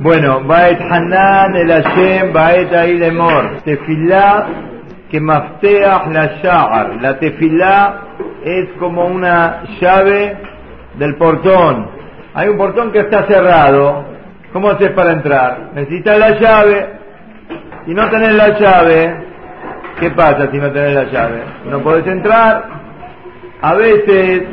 Bueno, 0.00 0.42
Baet 0.44 0.80
Hanan 0.80 1.56
el 1.56 1.72
Hashem, 1.72 2.32
Baet 2.32 2.72
Ailemor. 2.72 3.62
Tefilá 3.64 4.46
que 5.10 5.20
mafteah 5.20 6.06
la 6.12 6.26
sha'ar. 6.40 7.02
La 7.02 7.18
tefilá 7.18 7.94
es 8.44 8.68
como 8.78 9.06
una 9.06 9.64
llave 9.80 10.36
del 10.94 11.16
portón. 11.16 11.90
Hay 12.34 12.48
un 12.48 12.56
portón 12.56 12.92
que 12.92 13.00
está 13.00 13.26
cerrado. 13.26 14.04
¿Cómo 14.52 14.70
haces 14.70 14.90
para 14.92 15.12
entrar? 15.12 15.70
Necesitas 15.74 16.16
la 16.16 16.30
llave. 16.38 16.86
Si 17.84 17.92
no 17.92 18.08
tenés 18.08 18.34
la 18.34 18.56
llave, 18.56 19.16
¿qué 19.98 20.10
pasa 20.12 20.48
si 20.50 20.58
no 20.58 20.70
tenés 20.70 20.94
la 20.94 21.04
llave? 21.04 21.42
No 21.64 21.80
podés 21.80 22.06
entrar. 22.06 22.64
A 23.60 23.74
veces 23.74 24.44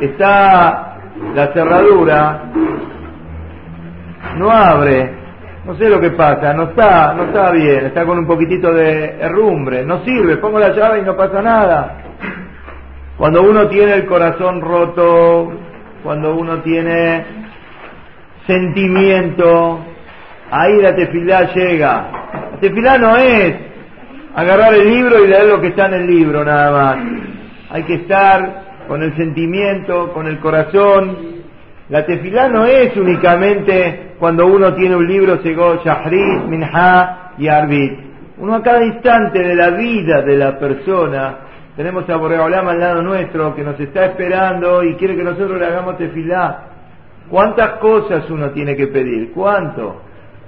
está 0.00 0.96
la 1.36 1.52
cerradura, 1.52 2.42
no 4.36 4.50
abre, 4.50 5.10
no 5.64 5.76
sé 5.76 5.88
lo 5.88 6.00
que 6.00 6.10
pasa, 6.10 6.52
no 6.54 6.64
está, 6.64 7.14
no 7.14 7.24
está 7.24 7.50
bien, 7.52 7.86
está 7.86 8.04
con 8.04 8.18
un 8.18 8.26
poquitito 8.26 8.72
de 8.72 9.16
herrumbre, 9.20 9.84
no 9.84 10.04
sirve, 10.04 10.38
pongo 10.38 10.58
la 10.58 10.72
llave 10.72 11.00
y 11.00 11.02
no 11.02 11.16
pasa 11.16 11.40
nada. 11.40 11.98
Cuando 13.16 13.42
uno 13.42 13.68
tiene 13.68 13.94
el 13.94 14.06
corazón 14.06 14.60
roto, 14.60 15.52
cuando 16.02 16.34
uno 16.34 16.62
tiene 16.62 17.24
sentimiento, 18.46 19.80
ahí 20.50 20.80
la 20.80 20.94
tefilá 20.94 21.52
llega. 21.54 22.10
La 22.52 22.58
tefilá 22.60 22.98
no 22.98 23.16
es 23.16 23.54
agarrar 24.34 24.74
el 24.74 24.88
libro 24.88 25.24
y 25.24 25.28
leer 25.28 25.46
lo 25.46 25.60
que 25.60 25.68
está 25.68 25.86
en 25.86 25.94
el 25.94 26.06
libro 26.06 26.44
nada 26.44 26.72
más. 26.72 26.96
Hay 27.70 27.84
que 27.84 27.94
estar 27.94 28.62
con 28.88 29.02
el 29.02 29.14
sentimiento, 29.16 30.12
con 30.12 30.26
el 30.26 30.38
corazón. 30.40 31.41
La 31.88 32.06
tefilá 32.06 32.48
no 32.48 32.64
es 32.64 32.96
únicamente 32.96 34.14
cuando 34.18 34.46
uno 34.46 34.74
tiene 34.74 34.96
un 34.96 35.06
libro, 35.06 35.42
Segó, 35.42 35.82
Shahrit, 35.84 36.44
Minha 36.46 37.32
y 37.38 37.48
Arbit. 37.48 37.98
Uno 38.38 38.56
a 38.56 38.62
cada 38.62 38.84
instante 38.84 39.40
de 39.40 39.54
la 39.54 39.70
vida 39.70 40.22
de 40.22 40.36
la 40.36 40.58
persona, 40.58 41.38
tenemos 41.76 42.08
a 42.08 42.16
Boreolam 42.16 42.68
al 42.68 42.78
lado 42.78 43.02
nuestro 43.02 43.54
que 43.54 43.62
nos 43.62 43.78
está 43.80 44.06
esperando 44.06 44.82
y 44.84 44.94
quiere 44.96 45.16
que 45.16 45.24
nosotros 45.24 45.58
le 45.58 45.66
hagamos 45.66 45.96
tefilá. 45.96 46.64
¿Cuántas 47.30 47.78
cosas 47.78 48.28
uno 48.30 48.50
tiene 48.50 48.76
que 48.76 48.88
pedir? 48.88 49.32
¿Cuánto? 49.32 50.02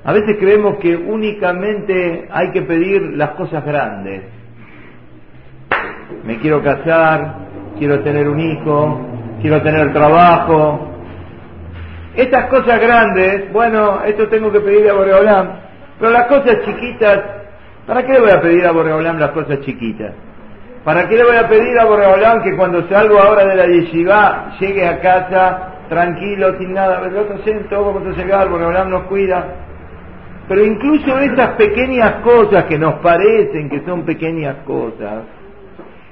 A 0.05 0.13
veces 0.13 0.37
creemos 0.39 0.77
que 0.79 0.95
únicamente 0.95 2.29
hay 2.31 2.51
que 2.53 2.63
pedir 2.63 3.17
las 3.17 3.31
cosas 3.31 3.65
grandes. 3.65 4.23
Me 6.25 6.39
quiero 6.39 6.63
casar, 6.63 7.37
quiero 7.79 8.01
tener 8.01 8.29
un 8.29 8.39
hijo, 8.39 9.01
quiero 9.41 9.63
tener 9.63 9.93
trabajo. 9.95 10.94
Estas 12.17 12.47
cosas 12.47 12.81
grandes, 12.81 13.53
bueno, 13.53 14.03
esto 14.05 14.29
tengo 14.29 14.53
que 14.53 14.61
pedir 14.61 14.89
a 14.89 14.95
Boreolam, 14.95 15.49
pero 15.99 16.13
las 16.13 16.27
cosas 16.27 16.61
chiquitas, 16.65 17.21
¿para 17.87 18.05
qué 18.05 18.13
le 18.13 18.21
voy 18.21 18.31
a 18.31 18.41
pedir 18.41 18.67
a 18.67 18.73
Boreolam 18.73 19.19
las 19.19 19.31
cosas 19.31 19.61
chiquitas? 19.61 20.13
¿Para 20.85 21.09
qué 21.09 21.17
le 21.17 21.25
voy 21.25 21.37
a 21.37 21.49
pedir 21.49 21.79
a 21.79 21.87
Boreolam 21.87 22.43
que 22.43 22.55
cuando 22.57 22.87
salgo 22.89 23.19
ahora 23.19 23.47
de 23.47 23.57
la 23.57 23.67
yeshiva 23.67 24.53
llegue 24.61 24.87
a 24.87 25.01
casa 25.01 25.73
tranquilo, 25.89 26.57
sin 26.59 26.73
nada? 26.75 27.01
Nosotros 27.01 27.41
todos 27.69 27.95
vamos 27.95 28.15
a 28.15 28.23
llegar, 28.23 28.49
Boreolam 28.49 28.91
nos 28.91 29.05
cuida. 29.05 29.47
Pero 30.47 30.65
incluso 30.65 31.19
esas 31.19 31.57
pequeñas 31.57 32.17
cosas 32.23 32.65
que 32.65 32.79
nos 32.79 32.95
parecen 32.97 33.71
que 33.71 33.81
son 33.85 34.05
pequeñas 34.05 34.57
cosas, 34.67 35.25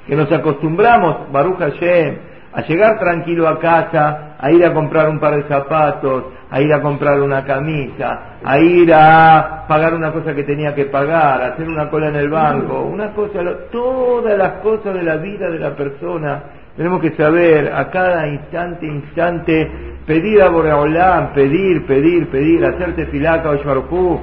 que 0.06 0.17
nos 0.17 0.33
acostumbramos, 0.33 1.30
Baruch 1.30 1.58
Hashem, 1.58 2.17
a 2.55 2.62
llegar 2.62 2.98
tranquilo 2.98 3.47
a 3.47 3.58
casa, 3.58 4.31
a 4.43 4.51
ir 4.51 4.65
a 4.67 4.75
comprar 4.75 5.09
un 5.09 5.21
par 5.21 5.37
de 5.37 5.45
zapatos, 5.45 6.25
a 6.51 6.61
ir 6.61 6.73
a 6.73 6.83
comprar 6.83 7.21
una 7.23 7.45
camisa, 7.45 8.39
a 8.43 8.59
ir 8.59 8.93
a 8.93 9.65
pagar 9.69 9.95
una 9.95 10.12
cosa 10.12 10.35
que 10.35 10.43
tenía 10.43 10.75
que 10.75 10.87
pagar, 10.87 11.41
a 11.41 11.47
hacer 11.55 11.69
una 11.69 11.89
cola 11.89 12.09
en 12.09 12.17
el 12.17 12.29
banco, 12.29 12.83
una 12.83 13.13
cosa, 13.13 13.41
todas 13.70 14.37
las 14.37 14.55
cosas 14.55 14.95
de 14.95 15.03
la 15.05 15.17
vida 15.17 15.48
de 15.48 15.61
la 15.61 15.77
persona, 15.77 16.42
tenemos 16.77 17.01
que 17.01 17.13
saber 17.13 17.73
a 17.73 17.89
cada 17.89 18.27
instante, 18.27 18.85
instante, 18.85 19.70
pedir 20.07 20.42
a 20.42 20.48
Boreolam, 20.48 21.33
pedir, 21.35 21.86
pedir, 21.86 22.29
pedir, 22.29 22.64
hacerte 22.64 23.07
filaca 23.07 23.51
o 23.51 24.20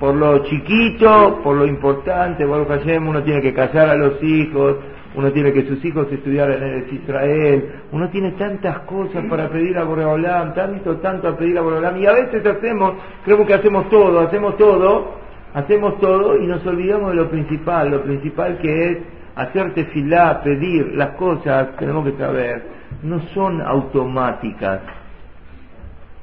por 0.00 0.14
lo 0.14 0.42
chiquito, 0.44 1.40
por 1.44 1.56
lo 1.56 1.66
importante, 1.66 2.44
Baruch 2.44 2.68
Hashem, 2.68 3.06
uno 3.06 3.22
tiene 3.22 3.42
que 3.42 3.52
casar 3.52 3.90
a 3.90 3.94
los 3.94 4.20
hijos, 4.22 4.76
uno 5.14 5.32
tiene 5.32 5.52
que 5.52 5.66
sus 5.66 5.84
hijos 5.84 6.10
estudiar 6.12 6.50
en 6.50 6.86
Israel, 6.94 7.72
uno 7.90 8.08
tiene 8.10 8.32
tantas 8.32 8.80
cosas 8.80 9.24
para 9.28 9.48
pedir 9.48 9.76
a 9.76 9.84
Boreolam, 9.84 10.54
tanto, 10.54 10.96
tanto 10.98 11.28
a 11.28 11.36
pedir 11.36 11.58
a 11.58 11.62
Boreolam, 11.62 11.96
y 11.96 12.06
a 12.06 12.12
veces 12.12 12.46
hacemos, 12.46 12.94
creo 13.24 13.44
que 13.44 13.54
hacemos 13.54 13.88
todo, 13.88 14.20
hacemos 14.20 14.56
todo, 14.56 15.14
hacemos 15.54 15.98
todo 15.98 16.36
y 16.36 16.46
nos 16.46 16.64
olvidamos 16.64 17.10
de 17.10 17.16
lo 17.16 17.28
principal, 17.28 17.90
lo 17.90 18.02
principal 18.02 18.58
que 18.58 18.90
es 18.90 18.98
hacerte 19.34 19.84
filar, 19.86 20.42
pedir 20.42 20.94
las 20.94 21.16
cosas, 21.16 21.76
tenemos 21.76 22.04
que 22.04 22.16
saber, 22.16 22.62
no 23.02 23.20
son 23.34 23.60
automáticas. 23.62 24.80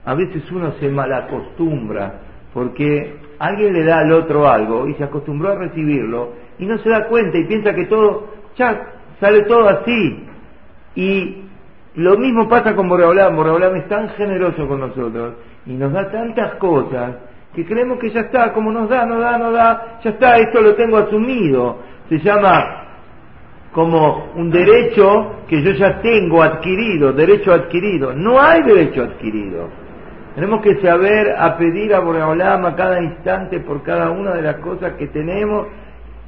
A 0.05 0.15
veces 0.15 0.49
uno 0.51 0.71
se 0.79 0.87
malacostumbra 0.87 2.21
porque 2.53 3.15
alguien 3.39 3.73
le 3.73 3.83
da 3.83 3.99
al 3.99 4.11
otro 4.13 4.47
algo 4.47 4.87
y 4.87 4.93
se 4.93 5.03
acostumbró 5.03 5.51
a 5.51 5.55
recibirlo 5.55 6.31
y 6.59 6.65
no 6.65 6.77
se 6.79 6.89
da 6.89 7.07
cuenta 7.07 7.37
y 7.37 7.45
piensa 7.45 7.73
que 7.73 7.85
todo 7.85 8.36
ya 8.57 8.93
sale 9.19 9.43
todo 9.43 9.67
así. 9.69 10.25
Y 10.95 11.43
lo 11.95 12.17
mismo 12.17 12.47
pasa 12.47 12.75
con 12.75 12.89
Boreolam. 12.89 13.35
Boreolam 13.35 13.75
es 13.75 13.87
tan 13.87 14.09
generoso 14.09 14.67
con 14.67 14.79
nosotros 14.79 15.35
y 15.65 15.73
nos 15.73 15.91
da 15.91 16.09
tantas 16.11 16.55
cosas 16.55 17.15
que 17.53 17.65
creemos 17.65 17.97
que 17.99 18.11
ya 18.11 18.21
está, 18.21 18.53
como 18.53 18.71
nos 18.71 18.87
da, 18.87 19.05
no 19.05 19.19
da, 19.19 19.37
no 19.37 19.51
da, 19.51 19.99
ya 20.03 20.11
está, 20.11 20.37
esto 20.37 20.61
lo 20.61 20.75
tengo 20.75 20.97
asumido. 20.97 21.79
Se 22.07 22.19
llama 22.19 22.83
como 23.73 24.31
un 24.35 24.49
derecho 24.51 25.43
que 25.47 25.61
yo 25.63 25.71
ya 25.71 25.99
tengo 26.01 26.41
adquirido, 26.41 27.13
derecho 27.13 27.53
adquirido. 27.53 28.13
No 28.13 28.39
hay 28.39 28.63
derecho 28.63 29.03
adquirido. 29.03 29.69
Tenemos 30.35 30.61
que 30.61 30.79
saber 30.81 31.35
a 31.35 31.57
pedir 31.57 31.95
a 31.95 31.99
Boreolam 31.99 32.65
a 32.65 32.75
cada 32.75 33.01
instante 33.01 33.59
por 33.61 33.81
cada 33.81 34.11
una 34.11 34.33
de 34.35 34.43
las 34.43 34.57
cosas 34.57 34.93
que 34.93 35.07
tenemos 35.07 35.67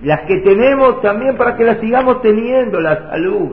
las 0.02 0.22
que 0.22 0.38
tenemos 0.40 1.02
también 1.02 1.36
para 1.36 1.56
que 1.56 1.64
las 1.64 1.80
sigamos 1.80 2.22
teniendo, 2.22 2.80
la 2.80 3.10
salud. 3.10 3.52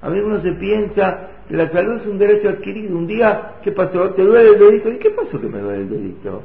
A 0.00 0.08
veces 0.08 0.24
uno 0.26 0.40
se 0.40 0.52
piensa 0.52 1.28
que 1.48 1.56
la 1.56 1.70
salud 1.70 2.00
es 2.00 2.06
un 2.06 2.18
derecho 2.18 2.48
adquirido. 2.48 2.96
Un 2.96 3.06
día, 3.06 3.52
¿qué 3.62 3.70
pasó? 3.70 4.10
¿Te 4.10 4.22
duele 4.22 4.50
el 4.50 4.58
dedito? 4.58 4.90
¿Y 4.90 4.98
qué 4.98 5.10
pasó 5.10 5.40
que 5.40 5.48
me 5.48 5.60
duele 5.60 5.82
el 5.82 5.90
dedito? 5.90 6.42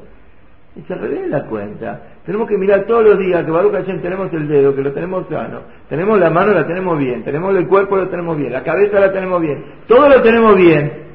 Y 0.76 0.82
se 0.82 0.94
revela 0.94 1.40
la 1.40 1.46
cuenta. 1.46 2.02
Tenemos 2.24 2.48
que 2.48 2.56
mirar 2.56 2.86
todos 2.86 3.04
los 3.04 3.18
días 3.18 3.44
que 3.44 3.50
Baruch 3.50 3.74
Hashem 3.74 4.00
tenemos 4.00 4.32
el 4.32 4.48
dedo, 4.48 4.76
que 4.76 4.84
lo 4.84 4.94
tenemos 4.94 5.28
sano. 5.28 5.62
Tenemos 5.90 6.20
la 6.20 6.30
mano, 6.30 6.54
la 6.54 6.68
tenemos 6.68 7.00
bien. 7.00 7.24
Tenemos 7.24 7.56
el 7.56 7.68
cuerpo, 7.68 7.98
lo 7.98 8.10
tenemos 8.10 8.38
bien. 8.38 8.54
La 8.54 8.62
cabeza 8.62 9.00
la 9.00 9.12
tenemos 9.12 9.42
bien. 9.42 9.66
Todo 9.88 10.08
lo 10.08 10.22
tenemos 10.22 10.56
bien. 10.56 11.08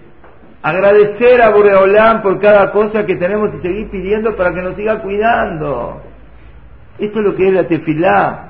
Agradecer 0.62 1.42
a 1.42 1.50
Boreolán 1.50 2.22
por 2.22 2.40
cada 2.40 2.72
cosa 2.72 3.06
que 3.06 3.14
tenemos 3.14 3.50
y 3.54 3.62
seguir 3.62 3.88
pidiendo 3.90 4.34
para 4.34 4.52
que 4.52 4.62
nos 4.62 4.74
siga 4.74 5.00
cuidando. 5.00 6.11
Esto 6.98 7.18
es 7.18 7.24
lo 7.24 7.34
que 7.34 7.48
es 7.48 7.54
la 7.54 7.66
tefilá. 7.66 8.48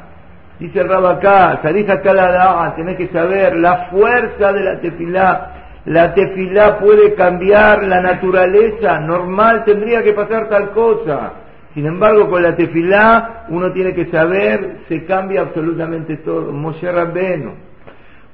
Dice 0.58 0.80
el 0.80 0.92
acá, 0.92 1.60
la 1.62 2.75
tenés 2.76 2.97
que 2.97 3.08
saber 3.08 3.56
la 3.56 3.88
fuerza 3.91 4.53
de 4.53 4.62
la 4.62 4.80
tefilá. 4.80 5.50
La 5.86 6.14
tefilá 6.14 6.78
puede 6.78 7.14
cambiar 7.14 7.82
la 7.84 8.00
naturaleza, 8.00 9.00
normal 9.00 9.64
tendría 9.64 10.03
que 10.03 10.12
pasar 10.12 10.48
tal 10.48 10.70
cosa. 10.70 11.32
Sin 11.75 11.86
embargo, 11.86 12.28
con 12.28 12.42
la 12.42 12.54
tefilá 12.54 13.47
uno 13.48 13.72
tiene 13.72 13.94
que 13.94 14.06
saber, 14.06 14.82
se 14.88 15.04
cambia 15.04 15.41
absolutamente 15.41 16.19
todo. 16.19 16.53
Moshe 16.53 16.91
Rabbenu. 16.91 17.54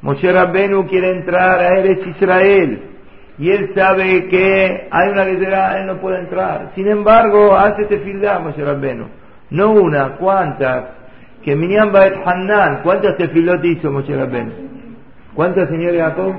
Moshe 0.02 0.30
Rabbenu 0.30 0.86
quiere 0.86 1.10
entrar 1.10 1.60
a 1.60 1.78
Eres 1.78 2.06
Israel. 2.06 2.82
Y 3.38 3.50
él 3.50 3.72
sabe 3.74 4.28
que 4.28 4.88
hay 4.90 5.08
una 5.10 5.24
guerra, 5.24 5.78
él 5.78 5.86
no 5.86 6.00
puede 6.00 6.18
entrar. 6.18 6.72
Sin 6.74 6.88
embargo, 6.88 7.56
hace 7.56 7.84
tefilá 7.84 8.40
Moshe 8.40 8.62
Rabbenu. 8.62 9.06
No 9.50 9.72
una, 9.72 10.16
¿cuántas? 10.16 10.84
Que 11.42 11.56
Minyan 11.56 11.92
Baet 11.92 12.14
Hanan, 12.26 12.82
¿cuántas 12.82 13.16
tefilot 13.16 13.64
hizo 13.64 13.90
Moshe 13.90 14.14
Rabben? 14.14 14.52
¿Cuántas, 15.34 15.68
señor 15.68 15.96
Jacob? 15.96 16.34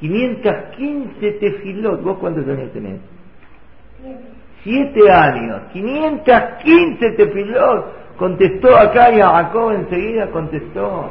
515 0.00 1.32
tefilot. 1.32 2.02
¿Vos 2.02 2.18
cuántos 2.18 2.46
años 2.46 2.72
tenés? 2.72 3.00
Siete 4.62 5.10
años. 5.10 5.62
515 5.72 7.10
tefilot. 7.16 8.16
Contestó 8.16 8.76
acá 8.76 9.12
y 9.12 9.20
Jacob 9.20 9.72
enseguida 9.72 10.30
contestó. 10.30 11.10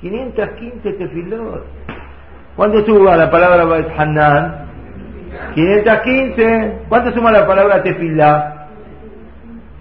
515 0.00 0.92
tefilot. 0.94 1.64
¿Cuánto 2.56 2.84
suma 2.86 3.16
la 3.16 3.30
palabra 3.30 3.64
Baet 3.64 3.88
Hanan? 3.98 4.66
515. 5.54 6.78
¿Cuánto 6.88 7.12
suma 7.12 7.32
la 7.32 7.46
palabra 7.46 7.82
tefilá? 7.82 8.53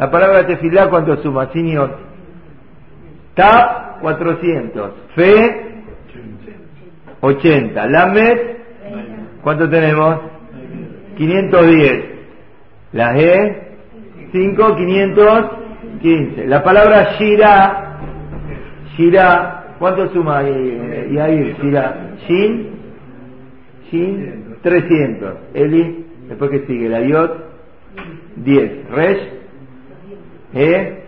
La 0.03 0.11
palabra 0.11 0.45
tefilá, 0.45 0.89
¿cuánto 0.89 1.15
suma, 1.23 1.47
señor? 1.53 1.97
Tap, 3.35 4.01
400. 4.01 4.91
Fe, 5.15 5.83
80. 7.21 7.88
Lamed, 7.88 8.39
¿cuánto 9.41 9.69
tenemos? 9.69 10.19
510. 11.15 12.05
La 12.91 13.17
E, 13.17 13.77
5, 14.33 14.75
515. 14.75 16.47
La 16.47 16.61
palabra 16.61 17.15
Shira, 17.17 18.00
Shira, 18.97 19.75
¿cuánto 19.79 20.09
suma 20.09 20.39
ahí, 20.39 21.17
ahí 21.17 21.55
Shira? 21.61 22.09
Shin, 22.27 22.71
Shin, 23.89 24.57
300. 24.61 25.33
Eli, 25.53 26.05
después 26.27 26.51
que 26.51 26.67
sigue, 26.67 26.89
la 26.89 27.00
Yot, 27.00 27.38
10. 28.35 28.89
Resh, 28.89 29.43
E, 30.53 31.03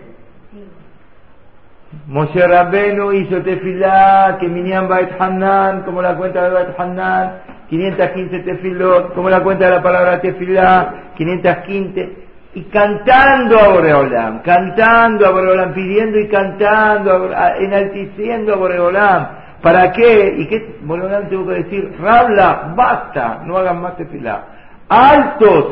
Moshe 2.07 2.47
Rabbenu 2.47 3.11
hizo 3.13 3.41
tefilá, 3.41 4.37
que 4.39 4.47
Minyan 4.47 4.87
Bait 4.87 5.09
Hanan, 5.19 5.83
como 5.83 6.01
la 6.01 6.15
cuenta 6.15 6.43
de 6.43 6.49
Bait 6.49 6.79
Hanan, 6.79 7.41
515 7.69 8.39
tefilot, 8.39 9.13
como 9.13 9.29
la 9.29 9.41
cuenta 9.41 9.65
de 9.65 9.71
la 9.71 9.83
palabra 9.83 10.19
tefilá, 10.21 11.11
515, 11.15 12.25
y 12.55 12.63
cantando 12.65 13.59
a 13.59 13.69
Boreolam, 13.69 14.41
cantando 14.41 15.25
a 15.25 15.31
Boreolam, 15.31 15.73
pidiendo 15.73 16.19
y 16.19 16.27
cantando, 16.27 17.31
enalteciendo 17.59 18.53
a 18.53 18.57
Boreolam. 18.57 19.27
¿Para 19.61 19.91
qué? 19.91 20.35
¿Y 20.37 20.47
qué 20.47 20.77
Boreolam 20.81 21.27
tuvo 21.29 21.47
que 21.47 21.63
decir? 21.63 21.95
Rabla, 21.99 22.73
basta, 22.75 23.41
no 23.45 23.57
hagan 23.57 23.81
más 23.81 23.97
tefilá. 23.97 24.54
Alto 24.87 25.71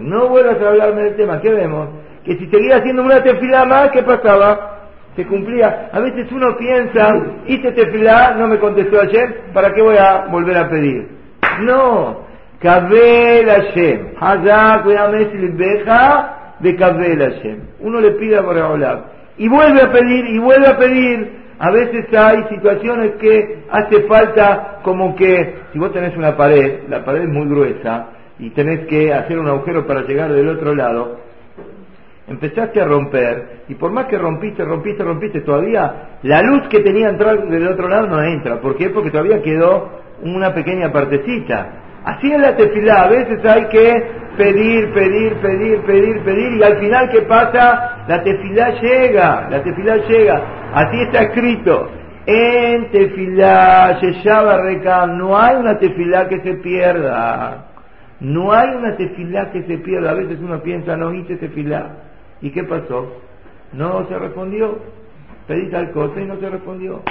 No 0.00 0.28
vuelvas 0.28 0.62
a 0.62 0.68
hablarme 0.68 1.02
del 1.02 1.16
tema, 1.16 1.40
¿qué 1.40 1.50
vemos? 1.50 1.88
que 2.26 2.36
si 2.36 2.46
seguía 2.48 2.78
haciendo 2.78 3.02
una 3.04 3.22
tefilá 3.22 3.64
más, 3.64 3.90
¿qué 3.92 4.02
pasaba? 4.02 4.80
Se 5.14 5.24
cumplía. 5.26 5.90
A 5.92 6.00
veces 6.00 6.30
uno 6.32 6.56
piensa, 6.58 7.14
hice 7.46 7.70
tefilá, 7.70 8.34
no 8.36 8.48
me 8.48 8.58
contestó 8.58 9.00
ayer, 9.00 9.44
¿para 9.54 9.72
qué 9.72 9.80
voy 9.80 9.96
a 9.96 10.26
volver 10.26 10.58
a 10.58 10.68
pedir? 10.68 11.08
No. 11.60 12.26
Kabel 12.58 13.48
Hashem. 13.48 14.14
de 16.58 16.76
Kabel 16.76 17.18
Hashem. 17.20 17.60
Uno 17.80 18.00
le 18.00 18.10
pide 18.12 18.36
a 18.36 18.40
hablar. 18.40 19.04
Y 19.38 19.48
vuelve 19.48 19.82
a 19.82 19.92
pedir, 19.92 20.26
y 20.26 20.38
vuelve 20.38 20.66
a 20.66 20.76
pedir. 20.76 21.45
A 21.58 21.70
veces 21.70 22.06
hay 22.14 22.44
situaciones 22.50 23.12
que 23.16 23.64
hace 23.70 24.02
falta 24.02 24.80
como 24.82 25.16
que, 25.16 25.54
si 25.72 25.78
vos 25.78 25.92
tenés 25.92 26.16
una 26.16 26.36
pared, 26.36 26.80
la 26.88 27.04
pared 27.04 27.22
es 27.22 27.28
muy 27.28 27.48
gruesa, 27.48 28.08
y 28.38 28.50
tenés 28.50 28.86
que 28.86 29.12
hacer 29.14 29.38
un 29.38 29.48
agujero 29.48 29.86
para 29.86 30.02
llegar 30.02 30.32
del 30.32 30.48
otro 30.48 30.74
lado, 30.74 31.20
empezaste 32.28 32.80
a 32.80 32.84
romper, 32.84 33.62
y 33.68 33.74
por 33.74 33.90
más 33.90 34.06
que 34.06 34.18
rompiste, 34.18 34.64
rompiste, 34.64 35.02
rompiste, 35.02 35.40
todavía 35.40 36.18
la 36.22 36.42
luz 36.42 36.68
que 36.68 36.80
tenía 36.80 37.08
entrar 37.08 37.48
del 37.48 37.68
otro 37.68 37.88
lado 37.88 38.06
no 38.06 38.22
entra. 38.22 38.60
¿Por 38.60 38.76
qué? 38.76 38.90
Porque 38.90 39.10
todavía 39.10 39.40
quedó 39.40 39.88
una 40.22 40.52
pequeña 40.52 40.92
partecita. 40.92 41.85
Así 42.06 42.32
es 42.32 42.40
la 42.40 42.54
tefilá, 42.54 43.02
a 43.02 43.08
veces 43.08 43.44
hay 43.44 43.64
que 43.66 43.92
pedir, 44.36 44.92
pedir, 44.92 45.34
pedir, 45.38 45.80
pedir, 45.80 46.22
pedir, 46.22 46.52
y 46.52 46.62
al 46.62 46.78
final, 46.78 47.08
¿qué 47.10 47.22
pasa? 47.22 48.04
La 48.06 48.22
tefilá 48.22 48.80
llega, 48.80 49.48
la 49.50 49.60
tefilá 49.60 49.96
llega. 49.96 50.40
Así 50.72 51.00
está 51.02 51.22
escrito. 51.22 51.90
En 52.24 52.92
tefilá, 52.92 53.98
Yeshaba 54.00 54.62
Rekam, 54.62 55.18
no 55.18 55.36
hay 55.36 55.56
una 55.56 55.78
tefilá 55.80 56.28
que 56.28 56.40
se 56.42 56.54
pierda. 56.54 57.72
No 58.20 58.52
hay 58.52 58.68
una 58.68 58.96
tefilá 58.96 59.50
que 59.50 59.64
se 59.64 59.78
pierda. 59.78 60.12
A 60.12 60.14
veces 60.14 60.38
uno 60.40 60.62
piensa, 60.62 60.96
no 60.96 61.12
hice 61.12 61.36
tefilá. 61.36 61.90
¿Y 62.40 62.50
qué 62.50 62.62
pasó? 62.62 63.20
No 63.72 64.06
se 64.06 64.16
respondió. 64.16 64.78
Pedí 65.48 65.70
tal 65.70 65.90
cosa 65.90 66.20
y 66.20 66.24
no 66.24 66.36
se 66.36 66.50
respondió. 66.50 67.02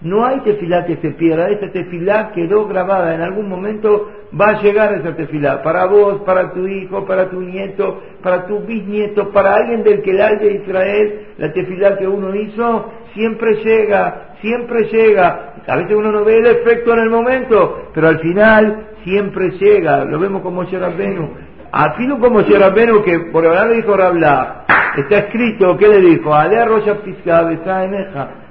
No 0.00 0.24
hay 0.26 0.40
tefilá 0.40 0.84
que 0.84 0.96
se 0.96 1.12
pierda, 1.12 1.48
esa 1.48 1.70
tefilá 1.72 2.32
quedó 2.32 2.66
grabada, 2.66 3.14
en 3.14 3.22
algún 3.22 3.48
momento 3.48 4.10
va 4.38 4.48
a 4.48 4.62
llegar 4.62 4.92
esa 4.92 5.16
tefilá, 5.16 5.62
para 5.62 5.86
vos, 5.86 6.20
para 6.26 6.52
tu 6.52 6.66
hijo, 6.66 7.06
para 7.06 7.30
tu 7.30 7.40
nieto, 7.40 8.02
para 8.22 8.46
tu 8.46 8.60
bisnieto, 8.60 9.30
para 9.30 9.54
alguien 9.54 9.82
del 9.82 10.02
que 10.02 10.12
de 10.12 10.62
Israel, 10.62 11.26
la 11.38 11.52
tefilá 11.52 11.96
que 11.96 12.06
uno 12.06 12.34
hizo, 12.34 12.92
siempre 13.14 13.54
llega, 13.64 14.34
siempre 14.42 14.84
llega. 14.90 15.54
A 15.66 15.76
veces 15.76 15.96
uno 15.96 16.12
no 16.12 16.24
ve 16.24 16.38
el 16.38 16.46
efecto 16.46 16.92
en 16.92 16.98
el 16.98 17.10
momento, 17.10 17.88
pero 17.94 18.08
al 18.08 18.18
final 18.18 18.88
siempre 19.04 19.52
llega, 19.52 20.04
lo 20.04 20.18
vemos 20.18 20.42
como 20.42 20.64
Sherabenu. 20.64 21.30
Afino 21.72 22.18
como 22.18 22.42
Sherabenu 22.42 23.02
que 23.02 23.18
por 23.32 23.46
ahora 23.46 23.66
le 23.66 23.76
dijo 23.76 23.96
Rabla, 23.96 24.64
está 24.98 25.18
escrito, 25.18 25.76
¿qué 25.78 25.88
le 25.88 26.00
dijo? 26.00 26.34
Ale 26.34 26.62
Roya 26.64 27.00
Pisca. 27.02 27.48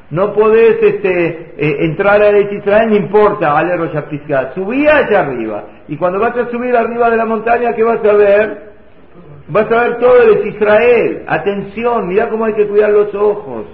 No 0.10 0.34
podés 0.34 0.82
este, 0.82 1.54
eh, 1.58 1.86
entrar 1.86 2.22
a 2.22 2.28
Eretz 2.28 2.52
Israel, 2.52 2.90
no 2.90 2.96
importa, 2.96 3.58
Ale 3.58 3.78
Roya 3.78 4.08
Pisca. 4.08 4.54
Subí 4.54 4.86
allá 4.88 5.22
arriba. 5.22 5.64
Y 5.88 5.98
cuando 5.98 6.20
vas 6.20 6.38
a 6.38 6.50
subir 6.50 6.76
arriba 6.76 7.10
de 7.10 7.18
la 7.18 7.26
montaña, 7.26 7.74
¿qué 7.74 7.84
vas 7.84 8.04
a 8.06 8.14
ver? 8.14 8.74
Vas 9.48 9.72
a 9.72 9.82
ver 9.84 9.98
todo 9.98 10.22
el 10.22 10.48
Israel. 10.48 11.24
Atención, 11.28 12.08
mira 12.08 12.30
cómo 12.30 12.46
hay 12.46 12.54
que 12.54 12.68
cuidar 12.68 12.92
los 12.92 13.14
ojos. 13.16 13.66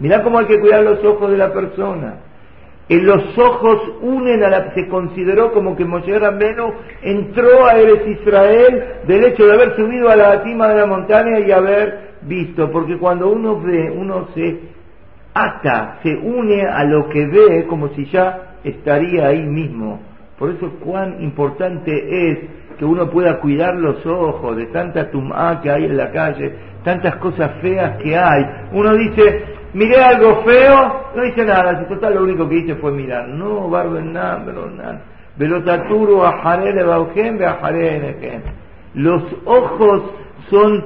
Mira 0.00 0.22
cómo 0.22 0.38
hay 0.38 0.46
que 0.46 0.60
cuidar 0.60 0.82
los 0.82 1.02
ojos 1.04 1.30
de 1.30 1.36
la 1.38 1.52
persona 1.52 2.20
en 2.88 3.04
los 3.04 3.36
ojos 3.36 3.80
unen 4.00 4.44
a 4.44 4.48
la 4.48 4.74
se 4.74 4.86
consideró 4.88 5.52
como 5.52 5.74
que 5.74 5.84
Moshe 5.84 6.16
Rambenu 6.18 6.72
entró 7.02 7.66
a 7.66 7.76
Eres 7.78 8.06
Israel 8.06 8.84
del 9.08 9.24
hecho 9.24 9.44
de 9.44 9.54
haber 9.54 9.74
subido 9.74 10.08
a 10.08 10.14
la 10.14 10.44
cima 10.44 10.68
de 10.68 10.76
la 10.76 10.86
montaña 10.86 11.40
y 11.40 11.50
haber 11.50 12.14
visto, 12.22 12.70
porque 12.70 12.96
cuando 12.96 13.28
uno 13.28 13.60
ve, 13.60 13.90
uno 13.90 14.28
se 14.34 14.75
ata, 15.36 15.98
se 16.02 16.14
une 16.14 16.66
a 16.66 16.84
lo 16.84 17.08
que 17.08 17.26
ve 17.26 17.66
como 17.68 17.88
si 17.88 18.06
ya 18.06 18.56
estaría 18.64 19.26
ahí 19.26 19.42
mismo. 19.42 20.00
Por 20.38 20.50
eso 20.50 20.70
cuán 20.80 21.22
importante 21.22 22.30
es 22.30 22.38
que 22.78 22.84
uno 22.84 23.08
pueda 23.10 23.40
cuidar 23.40 23.74
los 23.76 24.04
ojos 24.06 24.56
de 24.56 24.66
tanta 24.66 25.10
tumá 25.10 25.60
que 25.62 25.70
hay 25.70 25.84
en 25.84 25.96
la 25.96 26.10
calle, 26.10 26.54
tantas 26.84 27.16
cosas 27.16 27.52
feas 27.60 27.96
que 28.02 28.16
hay. 28.16 28.44
Uno 28.72 28.94
dice, 28.94 29.44
miré 29.72 29.96
algo 29.96 30.42
feo, 30.44 31.10
no 31.14 31.22
dice 31.22 31.44
nada, 31.44 31.80
si 31.80 31.88
total 31.88 32.14
lo 32.14 32.24
único 32.24 32.48
que 32.48 32.56
hice 32.56 32.74
fue 32.76 32.92
mirar. 32.92 33.28
No, 33.28 33.68
barben 33.70 34.12
nada, 34.12 34.42
pero 34.44 34.70
nada. 34.70 35.00
Velotaturu 35.36 36.22
a 36.22 36.56
Los 38.94 39.22
ojos 39.44 40.02
son 40.50 40.84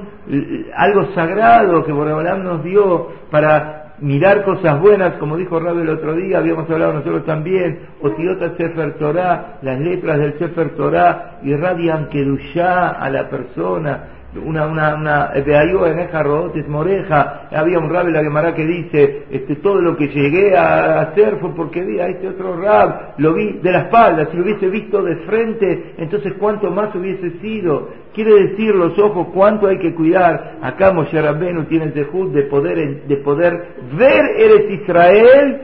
algo 0.75 1.05
sagrado 1.13 1.83
que 1.83 1.91
Boreolam 1.91 2.43
nos 2.43 2.63
dio 2.63 3.09
para 3.29 3.80
mirar 4.01 4.43
cosas 4.43 4.79
buenas, 4.81 5.13
como 5.13 5.37
dijo 5.37 5.59
Rabbi 5.59 5.81
el 5.81 5.89
otro 5.89 6.15
día, 6.15 6.39
habíamos 6.39 6.69
hablado 6.69 6.93
nosotros 6.93 7.25
también, 7.25 7.79
Otiota 8.01 8.55
Sefer 8.57 8.97
Torah, 8.97 9.59
las 9.61 9.79
letras 9.79 10.17
del 10.17 10.37
Sefer 10.39 10.75
Torah 10.75 11.39
irradian 11.43 12.09
Kedushá 12.09 12.89
a 12.89 13.09
la 13.09 13.29
persona, 13.29 14.07
una, 14.33 14.65
una, 14.65 14.95
una, 14.95 15.31
en 15.33 15.99
esa 15.99 16.23
moreja, 16.67 17.49
había 17.51 17.79
un 17.79 17.89
rab 17.89 18.07
en 18.07 18.13
la 18.13 18.23
Gemara 18.23 18.55
que 18.55 18.65
dice, 18.65 19.23
este, 19.29 19.57
todo 19.57 19.81
lo 19.81 19.97
que 19.97 20.07
llegué 20.07 20.55
a 20.55 21.01
hacer 21.01 21.37
fue 21.41 21.53
porque 21.53 21.83
vi 21.83 21.99
a 21.99 22.07
este 22.07 22.29
otro 22.29 22.55
rab, 22.55 23.15
lo 23.17 23.33
vi 23.33 23.59
de 23.61 23.71
la 23.71 23.79
espalda, 23.83 24.27
si 24.31 24.37
lo 24.37 24.43
hubiese 24.43 24.69
visto 24.69 25.03
de 25.03 25.17
frente, 25.25 25.95
entonces 25.97 26.33
cuánto 26.39 26.71
más 26.71 26.95
hubiese 26.95 27.39
sido. 27.41 27.89
Quiere 28.13 28.47
decir 28.47 28.73
los 28.73 28.97
ojos, 28.99 29.27
cuánto 29.33 29.67
hay 29.67 29.79
que 29.79 29.93
cuidar. 29.93 30.59
Acá 30.61 30.93
Moshe 30.93 31.21
Rabbenu 31.21 31.65
tiene 31.65 31.85
el 31.85 31.93
dejud 31.93 32.33
de 32.33 32.43
poder, 32.43 33.03
de 33.07 33.17
poder 33.17 33.53
ver 33.97 34.25
Eres 34.37 34.81
Israel, 34.81 35.61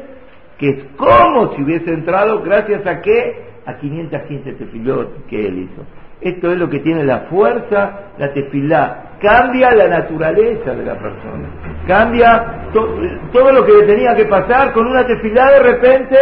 que 0.57 0.69
es 0.69 0.83
como 0.97 1.55
si 1.55 1.63
hubiese 1.63 1.93
entrado, 1.93 2.41
gracias 2.41 2.85
a 2.85 3.01
qué? 3.01 3.47
A 3.65 3.77
515 3.77 4.53
tefilot 4.53 5.25
que 5.27 5.47
él 5.47 5.59
hizo. 5.59 5.83
Esto 6.21 6.51
es 6.51 6.57
lo 6.57 6.69
que 6.69 6.79
tiene 6.79 7.03
la 7.03 7.21
fuerza, 7.29 8.13
la 8.17 8.33
tefilá. 8.33 9.03
Cambia 9.21 9.71
la 9.73 9.87
naturaleza 9.87 10.73
de 10.73 10.83
la 10.83 10.95
persona. 10.95 11.49
Cambia 11.87 12.69
todo 12.73 13.51
lo 13.51 13.65
que 13.65 13.73
le 13.73 13.83
tenía 13.83 14.15
que 14.15 14.25
pasar 14.25 14.73
con 14.73 14.87
una 14.87 15.05
tefilá 15.05 15.51
de 15.51 15.59
repente. 15.59 16.17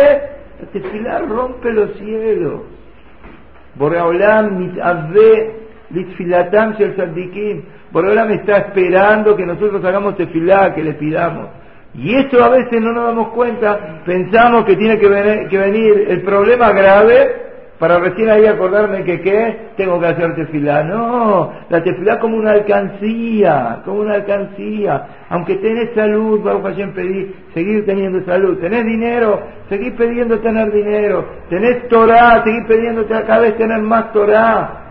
La 0.61 0.67
tefilá 0.71 1.19
rompe 1.19 1.71
los 1.71 1.93
cielos. 1.97 2.61
Boreolam 3.75 4.57
mitavve 4.57 5.55
litfilatam 5.91 6.75
shel 6.77 6.95
tzadikim. 6.95 7.63
Boreolam 7.91 8.31
está 8.31 8.57
esperando 8.57 9.35
que 9.35 9.45
nosotros 9.45 9.83
hagamos 9.83 10.17
tefilá, 10.17 10.73
que 10.73 10.83
le 10.83 10.93
pidamos. 10.93 11.49
Y 11.93 12.13
esto 12.15 12.43
a 12.43 12.49
veces 12.49 12.81
no 12.81 12.91
nos 12.91 13.05
damos 13.05 13.29
cuenta, 13.29 14.01
pensamos 14.05 14.65
que 14.65 14.75
tiene 14.75 14.99
que 14.99 15.07
venir 15.07 16.05
el 16.09 16.21
problema 16.23 16.73
grave 16.73 17.44
para 17.79 17.99
recién 17.99 18.29
ahí 18.29 18.45
acordarme 18.45 19.03
que 19.03 19.19
qué, 19.19 19.57
tengo 19.75 19.99
que 19.99 20.07
hacer 20.07 20.33
tefilá. 20.35 20.83
No, 20.83 21.51
la 21.69 21.83
tefilá 21.83 22.19
como 22.19 22.37
una 22.37 22.51
alcancía, 22.51 23.81
como 23.83 23.99
una 23.99 24.15
alcancía. 24.15 25.07
Aunque 25.29 25.55
tenés 25.55 25.93
salud, 25.93 26.39
vamos 26.41 26.71
a 26.71 26.93
pedir, 26.93 27.35
seguir 27.53 27.85
teniendo 27.85 28.23
salud. 28.23 28.57
Tenés 28.59 28.85
dinero, 28.85 29.41
seguir 29.67 29.93
pidiendo 29.95 30.39
tener 30.39 30.71
dinero. 30.71 31.25
Tenés 31.49 31.89
Torah, 31.89 32.43
seguir 32.45 32.65
pidiendo 32.65 33.05
cada 33.07 33.39
vez 33.39 33.57
tener 33.57 33.81
más 33.81 34.13
Torah. 34.13 34.81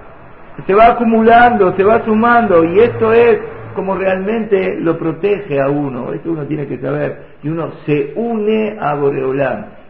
Se 0.66 0.74
va 0.74 0.88
acumulando, 0.88 1.74
se 1.76 1.84
va 1.84 2.04
sumando 2.04 2.64
y 2.64 2.80
esto 2.80 3.12
es 3.12 3.38
como 3.74 3.94
realmente 3.96 4.76
lo 4.78 4.98
protege 4.98 5.58
a 5.58 5.68
uno. 5.70 6.12
Esto 6.12 6.32
uno 6.32 6.44
tiene 6.44 6.66
que 6.66 6.78
saber. 6.78 7.34
Y 7.42 7.48
uno 7.48 7.72
se 7.86 8.12
une 8.14 8.76
a 8.78 8.94
Boreolán 8.94 9.83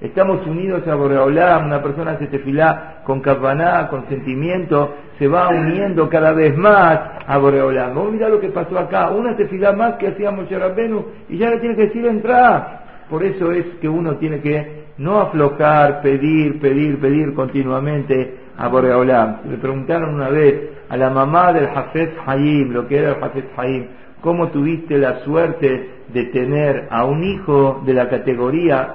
Estamos 0.00 0.46
unidos 0.46 0.88
a 0.88 0.94
Boreolam, 0.94 1.66
una 1.66 1.82
persona 1.82 2.18
se 2.18 2.28
tefilá 2.28 3.02
con 3.04 3.20
kapaná, 3.20 3.88
con 3.88 4.08
sentimiento, 4.08 4.94
se 5.18 5.28
va 5.28 5.50
uniendo 5.50 6.08
cada 6.08 6.32
vez 6.32 6.56
más 6.56 6.98
a 7.26 7.36
Boreolam. 7.36 7.94
Vamos 7.94 8.08
a 8.08 8.12
mirar 8.12 8.30
lo 8.30 8.40
que 8.40 8.48
pasó 8.48 8.78
acá, 8.78 9.10
una 9.10 9.36
tefilá 9.36 9.72
más 9.72 9.96
que 9.96 10.08
hacíamos 10.08 10.48
Yerabenu 10.48 11.04
y 11.28 11.36
ya 11.36 11.50
le 11.50 11.58
tiene 11.58 11.76
que 11.76 11.86
decir 11.88 12.06
entrar. 12.06 12.84
Por 13.10 13.22
eso 13.22 13.52
es 13.52 13.66
que 13.82 13.88
uno 13.88 14.16
tiene 14.16 14.40
que 14.40 14.84
no 14.96 15.20
aflojar, 15.20 16.00
pedir, 16.00 16.58
pedir, 16.58 16.98
pedir 17.00 17.34
continuamente 17.34 18.34
a 18.56 18.68
Boreolam. 18.68 19.40
Le 19.50 19.58
preguntaron 19.58 20.14
una 20.14 20.30
vez 20.30 20.70
a 20.88 20.96
la 20.96 21.10
mamá 21.10 21.52
del 21.52 21.66
Hafez 21.66 22.14
Haim, 22.24 22.72
lo 22.72 22.88
que 22.88 22.96
era 22.96 23.10
el 23.10 23.22
Hafez 23.22 23.44
Haim, 23.58 23.88
¿cómo 24.22 24.48
tuviste 24.48 24.96
la 24.96 25.20
suerte 25.20 25.93
de 26.12 26.24
tener 26.26 26.88
a 26.90 27.04
un 27.04 27.22
hijo 27.24 27.82
de 27.84 27.94
la 27.94 28.08
categoría 28.08 28.94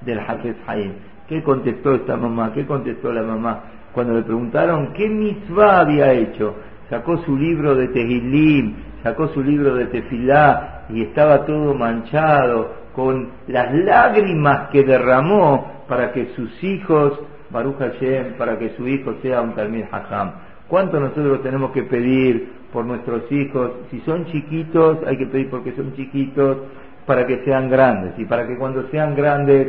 del 0.00 0.18
Hafez 0.18 0.56
Haim? 0.66 0.92
¿Qué 1.28 1.42
contestó 1.42 1.94
esta 1.94 2.16
mamá? 2.16 2.52
¿Qué 2.52 2.66
contestó 2.66 3.12
la 3.12 3.22
mamá? 3.22 3.60
Cuando 3.92 4.14
le 4.14 4.22
preguntaron 4.22 4.92
qué 4.92 5.08
misvá 5.08 5.80
había 5.80 6.12
hecho, 6.12 6.56
sacó 6.90 7.16
su 7.18 7.36
libro 7.36 7.74
de 7.74 7.88
Tehilim, 7.88 8.74
sacó 9.02 9.28
su 9.28 9.42
libro 9.42 9.74
de 9.76 9.86
Tefilá 9.86 10.86
y 10.88 11.02
estaba 11.02 11.46
todo 11.46 11.74
manchado 11.74 12.84
con 12.94 13.30
las 13.48 13.72
lágrimas 13.74 14.70
que 14.70 14.82
derramó 14.82 15.84
para 15.88 16.12
que 16.12 16.26
sus 16.34 16.62
hijos, 16.62 17.18
Baruch 17.50 17.78
Hashem, 17.78 18.34
para 18.36 18.58
que 18.58 18.70
su 18.70 18.86
hijo 18.88 19.14
sea 19.22 19.42
un 19.42 19.54
Talmid 19.54 19.84
Hajam. 19.90 20.32
¿Cuánto 20.68 20.98
nosotros 20.98 21.42
tenemos 21.42 21.72
que 21.72 21.82
pedir 21.82 22.52
por 22.74 22.84
nuestros 22.84 23.30
hijos? 23.32 23.70
Si 23.90 24.00
son 24.00 24.26
chiquitos, 24.26 24.98
hay 25.06 25.16
que 25.16 25.26
pedir 25.26 25.48
porque 25.48 25.72
son 25.72 25.94
chiquitos, 25.94 26.58
para 27.06 27.26
que 27.26 27.42
sean 27.44 27.70
grandes. 27.70 28.18
Y 28.18 28.24
para 28.24 28.46
que 28.46 28.58
cuando 28.58 28.86
sean 28.90 29.14
grandes, 29.14 29.68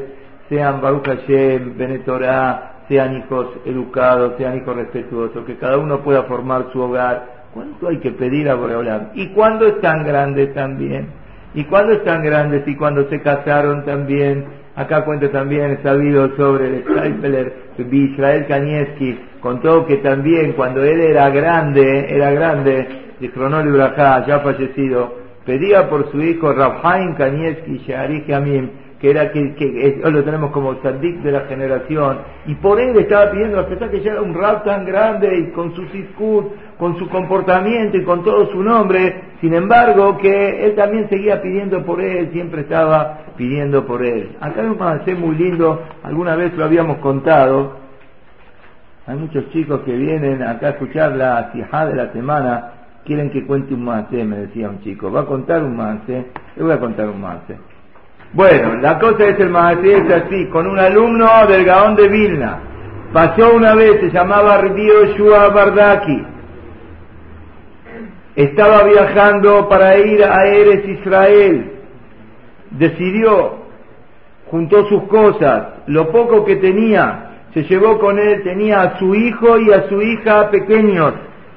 sean 0.50 0.82
Baruch 0.82 1.06
Hashem, 1.06 1.78
Benetorah, 1.78 2.84
sean 2.90 3.18
hijos 3.18 3.48
educados, 3.66 4.34
sean 4.38 4.58
hijos 4.58 4.76
respetuosos, 4.76 5.46
que 5.46 5.56
cada 5.56 5.78
uno 5.78 6.00
pueda 6.00 6.24
formar 6.24 6.66
su 6.74 6.82
hogar. 6.82 7.46
¿Cuánto 7.54 7.88
hay 7.88 8.00
que 8.00 8.12
pedir 8.12 8.50
a 8.50 8.56
Boreolam? 8.56 9.10
Y 9.14 9.30
cuando 9.30 9.68
están 9.68 10.04
grandes 10.04 10.54
también. 10.54 11.08
Y 11.54 11.64
cuando 11.66 11.94
están 11.94 12.24
grandes 12.24 12.68
y 12.68 12.76
cuando 12.76 13.08
se 13.10 13.22
casaron 13.22 13.86
también, 13.86 14.46
acá 14.76 15.06
cuento 15.06 15.30
también 15.30 15.80
sabido 15.82 16.36
sobre 16.36 16.68
el 16.68 16.84
Steifeler, 16.84 17.54
Israel 17.78 18.46
Kanievski, 18.48 19.20
contó 19.42 19.86
que 19.86 19.98
también 19.98 20.54
cuando 20.54 20.84
él 20.84 21.00
era 21.00 21.30
grande, 21.30 22.08
era 22.10 22.32
grande, 22.32 22.88
de 23.20 23.32
Cronol 23.32 23.94
ya 24.28 24.40
fallecido, 24.40 25.16
pedía 25.46 25.90
por 25.90 26.12
su 26.12 26.22
hijo 26.22 26.52
Rabhaim 26.54 27.16
Kanievski 27.16 27.78
Shearich 27.80 28.30
Amim, 28.32 28.70
que 29.00 29.10
era 29.10 29.32
que, 29.32 30.02
hoy 30.04 30.12
lo 30.12 30.24
tenemos 30.24 30.52
como 30.52 30.82
Sadik 30.82 31.22
de 31.22 31.32
la 31.32 31.42
generación, 31.42 32.20
y 32.48 32.56
por 32.56 32.80
él 32.80 32.96
estaba 32.98 33.32
pidiendo, 33.32 33.60
a 33.60 33.68
pesar 33.68 33.90
que 33.90 34.02
ya 34.02 34.14
era 34.14 34.22
un 34.22 34.34
rap 34.34 34.64
tan 34.64 34.86
grande 34.86 35.38
y 35.38 35.52
con 35.52 35.76
su 35.76 35.86
siskut, 35.88 36.46
con 36.78 36.98
su 36.98 37.10
comportamiento 37.10 37.98
y 37.98 38.04
con 38.04 38.24
todo 38.24 38.48
su 38.52 38.64
nombre, 38.64 39.22
sin 39.42 39.54
embargo 39.54 40.18
que 40.18 40.66
él 40.66 40.76
también 40.76 41.10
seguía 41.10 41.42
pidiendo 41.42 41.84
por 41.84 42.02
él, 42.02 42.30
siempre 42.32 42.62
estaba 42.62 43.20
pidiendo 43.38 43.86
por 43.86 44.04
él. 44.04 44.36
Acá 44.40 44.62
hay 44.62 44.68
un 44.68 44.78
mancé 44.78 45.14
muy 45.14 45.36
lindo, 45.36 45.82
alguna 46.04 46.36
vez 46.36 46.54
lo 46.56 46.66
habíamos 46.66 46.98
contado, 46.98 47.86
hay 49.08 49.18
muchos 49.18 49.50
chicos 49.52 49.82
que 49.82 49.96
vienen 49.96 50.42
acá 50.42 50.68
a 50.68 50.70
escuchar 50.72 51.12
la 51.12 51.52
sijá 51.52 51.86
de 51.86 51.96
la 51.96 52.12
semana, 52.12 52.72
quieren 53.06 53.30
que 53.30 53.46
cuente 53.46 53.74
un 53.74 53.86
mancé, 53.86 54.24
me 54.24 54.38
decía 54.38 54.70
un 54.70 54.82
chico, 54.82 55.12
va 55.12 55.22
a 55.22 55.26
contar 55.26 55.64
un 55.64 55.76
mancé, 55.76 56.26
le 56.56 56.64
voy 56.64 56.72
a 56.72 56.80
contar 56.80 57.10
un 57.10 57.22
mancé. 57.22 57.56
Bueno, 58.34 58.76
la 58.82 59.00
cosa 59.00 59.28
es 59.28 59.40
el 59.40 59.50
maestro 59.50 59.90
es 59.90 60.12
así, 60.12 60.48
con 60.50 60.68
un 60.68 60.78
alumno 60.78 61.48
del 61.48 61.64
Gaón 61.64 61.96
de 61.96 62.08
Vilna. 62.08 62.60
Pasó 63.14 63.54
una 63.54 63.76
vez, 63.76 64.00
se 64.02 64.12
llamaba 64.12 64.58
Río 64.58 65.54
Bardaki. 65.54 66.26
Estaba 68.36 68.84
viajando 68.84 69.70
para 69.70 69.98
ir 69.98 70.24
a 70.24 70.46
Eres 70.48 70.86
Israel. 70.86 71.72
Decidió, 72.72 73.60
juntó 74.48 74.86
sus 74.88 75.04
cosas, 75.04 75.68
lo 75.88 76.12
poco 76.12 76.44
que 76.44 76.58
tenía, 76.58 77.30
se 77.54 77.64
llevó 77.64 78.00
con 78.00 78.20
él, 78.20 78.44
tenía 78.44 78.82
a 78.82 79.00
su 79.00 79.16
hijo 79.16 79.58
y 79.60 79.72
a 79.72 79.88
su 79.88 80.02
hija 80.02 80.50
pequeños 80.52 81.14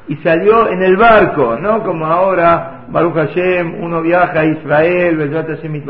y 0.08 0.16
salió 0.16 0.68
en 0.68 0.82
el 0.82 0.96
barco, 0.96 1.56
no 1.60 1.82
como 1.82 2.06
ahora, 2.06 2.84
Baruch 2.88 3.14
Hashem, 3.14 3.82
uno 3.82 4.00
viaja 4.00 4.40
a 4.40 4.44
Israel, 4.46 5.16
Bezrat 5.16 5.48
Hashem 5.48 5.82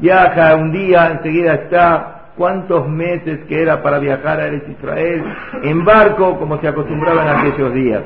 viaja 0.00 0.56
un 0.56 0.72
día, 0.72 1.10
enseguida 1.12 1.54
está, 1.54 2.20
cuántos 2.36 2.88
meses 2.88 3.40
que 3.48 3.62
era 3.62 3.82
para 3.82 3.98
viajar 3.98 4.40
a 4.40 4.48
Israel, 4.48 5.24
en 5.62 5.84
barco 5.84 6.38
como 6.38 6.58
se 6.60 6.68
acostumbraba 6.68 7.22
en 7.22 7.28
aquellos 7.28 7.74
días. 7.74 8.02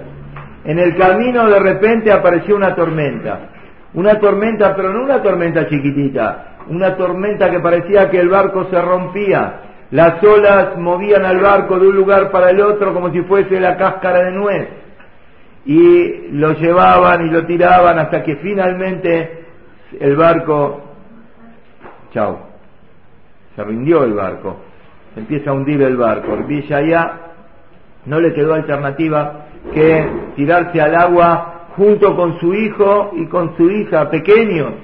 En 0.64 0.78
el 0.78 0.96
camino 0.96 1.48
de 1.48 1.60
repente 1.60 2.10
apareció 2.10 2.56
una 2.56 2.74
tormenta, 2.74 3.40
una 3.94 4.18
tormenta, 4.18 4.74
pero 4.74 4.92
no 4.92 5.04
una 5.04 5.22
tormenta 5.22 5.68
chiquitita, 5.68 6.56
una 6.68 6.96
tormenta 6.96 7.50
que 7.50 7.60
parecía 7.60 8.10
que 8.10 8.18
el 8.18 8.28
barco 8.28 8.66
se 8.70 8.80
rompía, 8.80 9.60
las 9.90 10.22
olas 10.24 10.76
movían 10.78 11.24
al 11.24 11.38
barco 11.38 11.78
de 11.78 11.86
un 11.86 11.94
lugar 11.94 12.30
para 12.30 12.50
el 12.50 12.60
otro 12.60 12.92
como 12.92 13.12
si 13.12 13.20
fuese 13.22 13.60
la 13.60 13.76
cáscara 13.76 14.24
de 14.24 14.32
nuez, 14.32 14.68
y 15.66 16.28
lo 16.32 16.52
llevaban 16.54 17.26
y 17.26 17.30
lo 17.30 17.46
tiraban 17.46 17.98
hasta 17.98 18.22
que 18.22 18.36
finalmente 18.36 19.44
el 20.00 20.16
barco 20.16 20.93
Chao. 22.14 22.38
Se 23.56 23.64
rindió 23.64 24.04
el 24.04 24.14
barco. 24.14 24.56
Se 25.14 25.20
empieza 25.20 25.50
a 25.50 25.52
hundir 25.52 25.82
el 25.82 25.96
barco. 25.96 26.38
ya 26.70 27.20
no 28.06 28.20
le 28.20 28.32
quedó 28.32 28.54
alternativa 28.54 29.46
que 29.72 30.08
tirarse 30.36 30.80
al 30.80 30.94
agua 30.94 31.66
junto 31.76 32.14
con 32.14 32.38
su 32.38 32.54
hijo 32.54 33.10
y 33.16 33.26
con 33.26 33.56
su 33.56 33.68
hija 33.68 34.08
pequeños. 34.10 34.74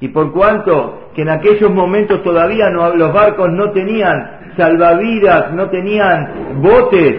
Y 0.00 0.08
por 0.08 0.32
cuanto 0.32 1.10
que 1.14 1.22
en 1.22 1.28
aquellos 1.28 1.70
momentos 1.70 2.22
todavía 2.22 2.68
no, 2.70 2.96
los 2.96 3.12
barcos 3.12 3.50
no 3.50 3.70
tenían 3.70 4.52
salvavidas, 4.56 5.52
no 5.52 5.68
tenían 5.68 6.60
botes, 6.62 7.16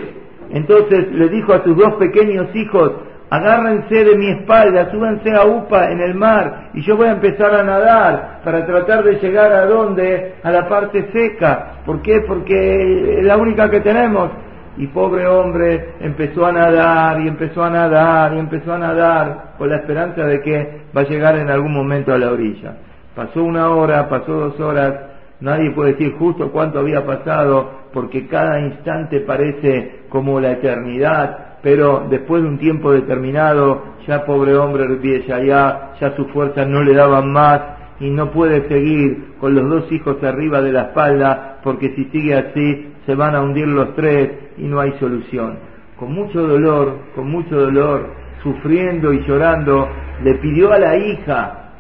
entonces 0.50 1.12
le 1.12 1.30
dijo 1.30 1.54
a 1.54 1.64
sus 1.64 1.78
dos 1.78 1.94
pequeños 1.96 2.54
hijos, 2.56 2.92
agárrense 3.32 4.04
de 4.04 4.18
mi 4.18 4.30
espalda, 4.30 4.92
súbanse 4.92 5.34
a 5.34 5.46
UPA 5.46 5.90
en 5.92 6.02
el 6.02 6.14
mar 6.16 6.70
y 6.74 6.82
yo 6.82 6.98
voy 6.98 7.08
a 7.08 7.14
empezar 7.14 7.56
a 7.56 7.64
nadar 7.64 8.42
para 8.44 8.66
tratar 8.66 9.06
de 9.06 9.16
llegar 9.20 9.54
a 9.54 9.66
dónde, 9.66 10.36
a 10.44 10.52
la 10.52 10.68
parte 10.68 11.10
seca. 11.14 11.78
¿Por 11.86 12.02
qué? 12.02 12.20
Porque 12.28 13.20
es 13.20 13.26
la 13.26 13.38
única 13.38 13.70
que 13.70 13.80
tenemos. 13.80 14.32
Y 14.78 14.88
pobre 14.88 15.28
hombre 15.28 15.96
empezó 16.02 16.46
a 16.46 16.52
nadar 16.52 17.22
y 17.22 17.28
empezó 17.28 17.64
a 17.64 17.70
nadar 17.70 18.34
y 18.34 18.40
empezó 18.40 18.74
a 18.74 18.78
nadar 18.78 19.54
con 19.58 19.70
la 19.70 19.78
esperanza 19.78 20.26
de 20.26 20.42
que 20.42 20.82
va 20.96 21.02
a 21.02 21.08
llegar 21.08 21.38
en 21.38 21.50
algún 21.50 21.74
momento 21.74 22.14
a 22.14 22.18
la 22.18 22.32
orilla. 22.32 22.76
Pasó 23.16 23.44
una 23.44 23.70
hora, 23.70 24.10
pasó 24.10 24.32
dos 24.32 24.60
horas, 24.60 24.94
nadie 25.40 25.72
puede 25.72 25.94
decir 25.94 26.16
justo 26.18 26.52
cuánto 26.52 26.80
había 26.80 27.06
pasado 27.06 27.82
porque 27.94 28.28
cada 28.28 28.60
instante 28.60 29.22
parece 29.22 30.02
como 30.10 30.40
la 30.40 30.52
eternidad 30.52 31.51
pero 31.62 32.08
después 32.10 32.42
de 32.42 32.50
un 32.50 32.58
tiempo 32.58 32.92
determinado, 32.92 33.84
ya 34.08 34.26
pobre 34.26 34.56
hombre 34.56 34.86
ya, 35.28 35.44
ya, 35.44 35.94
ya 36.00 36.16
sus 36.16 36.28
fuerzas 36.32 36.68
no 36.68 36.82
le 36.84 36.94
daban 36.94 37.32
más 37.32 37.62
y 38.00 38.10
no 38.10 38.32
puede 38.32 38.68
seguir 38.68 39.36
con 39.40 39.54
los 39.54 39.70
dos 39.70 39.92
hijos 39.92 40.22
arriba 40.24 40.62
de 40.62 40.72
la 40.72 40.82
espalda, 40.84 41.60
porque 41.64 41.94
si 41.96 42.06
sigue 42.06 42.34
así 42.36 42.88
se 43.06 43.16
van 43.16 43.36
a 43.36 43.42
hundir 43.42 43.68
los 43.68 43.96
tres 43.96 44.32
y 44.58 44.64
no 44.64 44.80
hay 44.80 44.94
solución. 45.00 45.60
Con 45.98 46.14
mucho 46.14 46.48
dolor, 46.48 46.98
con 47.16 47.30
mucho 47.30 47.56
dolor, 47.56 48.08
sufriendo 48.42 49.14
y 49.14 49.24
llorando, 49.24 49.88
le 50.24 50.36
pidió 50.36 50.72
a 50.72 50.80
la 50.80 50.98
hija, 50.98 51.74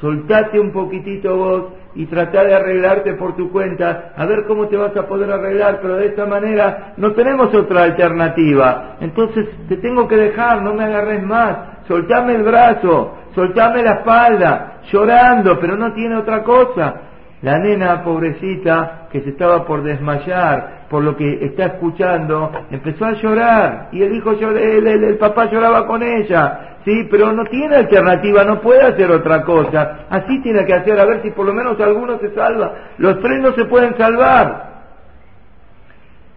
soltate 0.00 0.58
un 0.58 0.72
poquitito 0.72 1.36
vos 1.36 1.64
y 1.98 2.06
trata 2.06 2.44
de 2.44 2.54
arreglarte 2.54 3.14
por 3.14 3.34
tu 3.34 3.50
cuenta, 3.50 4.12
a 4.16 4.24
ver 4.24 4.44
cómo 4.46 4.68
te 4.68 4.76
vas 4.76 4.96
a 4.96 5.08
poder 5.08 5.32
arreglar, 5.32 5.80
pero 5.82 5.96
de 5.96 6.06
esta 6.06 6.26
manera 6.26 6.92
no 6.96 7.10
tenemos 7.10 7.52
otra 7.52 7.82
alternativa. 7.82 8.98
Entonces 9.00 9.48
te 9.68 9.78
tengo 9.78 10.06
que 10.06 10.16
dejar, 10.16 10.62
no 10.62 10.74
me 10.74 10.84
agarres 10.84 11.20
más, 11.24 11.56
soltame 11.88 12.36
el 12.36 12.44
brazo, 12.44 13.16
soltame 13.34 13.82
la 13.82 13.94
espalda, 13.94 14.80
llorando, 14.92 15.58
pero 15.58 15.76
no 15.76 15.92
tiene 15.92 16.14
otra 16.14 16.44
cosa. 16.44 16.94
La 17.42 17.58
nena 17.58 18.02
pobrecita 18.02 19.08
que 19.12 19.20
se 19.20 19.30
estaba 19.30 19.64
por 19.64 19.82
desmayar 19.82 20.86
por 20.90 21.04
lo 21.04 21.16
que 21.16 21.44
está 21.44 21.66
escuchando, 21.66 22.50
empezó 22.70 23.04
a 23.04 23.12
llorar 23.12 23.88
y 23.92 24.02
el 24.02 24.16
hijo 24.16 24.32
el, 24.32 24.86
el 24.86 25.18
papá 25.18 25.50
lloraba 25.50 25.86
con 25.86 26.02
ella 26.02 26.68
sí, 26.88 27.06
pero 27.10 27.32
no 27.32 27.44
tiene 27.44 27.76
alternativa, 27.76 28.44
no 28.44 28.60
puede 28.60 28.82
hacer 28.82 29.10
otra 29.10 29.42
cosa. 29.42 30.06
Así 30.08 30.40
tiene 30.42 30.64
que 30.64 30.72
hacer, 30.72 30.98
a 30.98 31.04
ver 31.04 31.22
si 31.22 31.30
por 31.30 31.44
lo 31.46 31.52
menos 31.52 31.78
alguno 31.80 32.18
se 32.18 32.34
salva. 32.34 32.74
Los 32.96 33.20
tres 33.20 33.40
no 33.40 33.52
se 33.52 33.66
pueden 33.66 33.96
salvar. 33.98 34.68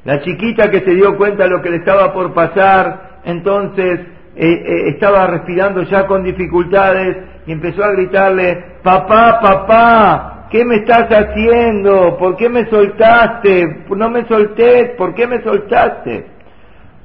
La 0.04 0.20
chiquita 0.22 0.70
que 0.70 0.82
se 0.82 0.92
dio 0.92 1.16
cuenta 1.16 1.44
de 1.44 1.50
lo 1.50 1.62
que 1.62 1.70
le 1.70 1.78
estaba 1.78 2.12
por 2.12 2.34
pasar, 2.34 3.22
entonces 3.24 4.00
eh, 4.36 4.48
eh, 4.48 4.90
estaba 4.90 5.28
respirando 5.28 5.84
ya 5.84 6.06
con 6.08 6.24
dificultades 6.24 7.18
y 7.46 7.52
empezó 7.52 7.84
a 7.84 7.92
gritarle, 7.92 8.78
papá, 8.84 9.40
papá, 9.40 10.31
¿qué 10.52 10.66
me 10.66 10.76
estás 10.76 11.08
haciendo? 11.10 12.18
¿Por 12.18 12.36
qué 12.36 12.50
me 12.50 12.70
soltaste? 12.70 13.86
No 13.90 14.10
me 14.10 14.28
solté, 14.28 14.96
¿por 14.98 15.16
qué 15.16 15.26
me 15.26 15.42
soltaste? 15.42 16.26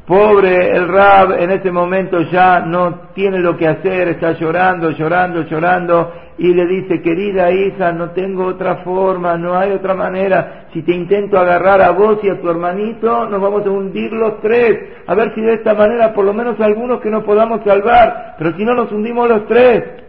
Pobre 0.07 0.71
el 0.71 0.87
Rab 0.87 1.33
en 1.33 1.51
ese 1.51 1.73
momento 1.73 2.21
ya 2.31 2.61
no 2.61 3.09
tiene 3.13 3.41
lo 3.41 3.57
que 3.57 3.67
hacer, 3.67 4.09
está 4.09 4.33
llorando, 4.33 4.91
llorando, 4.91 5.43
llorando 5.43 6.13
y 6.39 6.55
le 6.55 6.65
dice, 6.67 7.03
querida 7.03 7.51
hija, 7.51 7.91
no 7.91 8.11
tengo 8.11 8.47
otra 8.47 8.85
forma, 8.85 9.37
no 9.37 9.57
hay 9.57 9.73
otra 9.73 9.95
manera. 9.95 10.67
Si 10.73 10.83
te 10.83 10.95
intento 10.95 11.39
agarrar 11.39 11.83
a 11.83 11.91
vos 11.91 12.19
y 12.23 12.29
a 12.29 12.41
tu 12.41 12.49
hermanito, 12.49 13.27
nos 13.29 13.41
vamos 13.41 13.67
a 13.67 13.71
hundir 13.71 14.13
los 14.13 14.41
tres. 14.43 14.79
A 15.09 15.15
ver 15.17 15.35
si 15.35 15.41
de 15.41 15.55
esta 15.55 15.75
manera 15.75 16.13
por 16.13 16.25
lo 16.25 16.33
menos 16.33 16.61
algunos 16.61 17.01
que 17.01 17.11
nos 17.11 17.25
podamos 17.25 17.63
salvar, 17.65 18.37
pero 18.39 18.57
si 18.57 18.65
no 18.65 18.75
nos 18.75 18.93
hundimos 18.93 19.29
los 19.29 19.47
tres. 19.47 20.06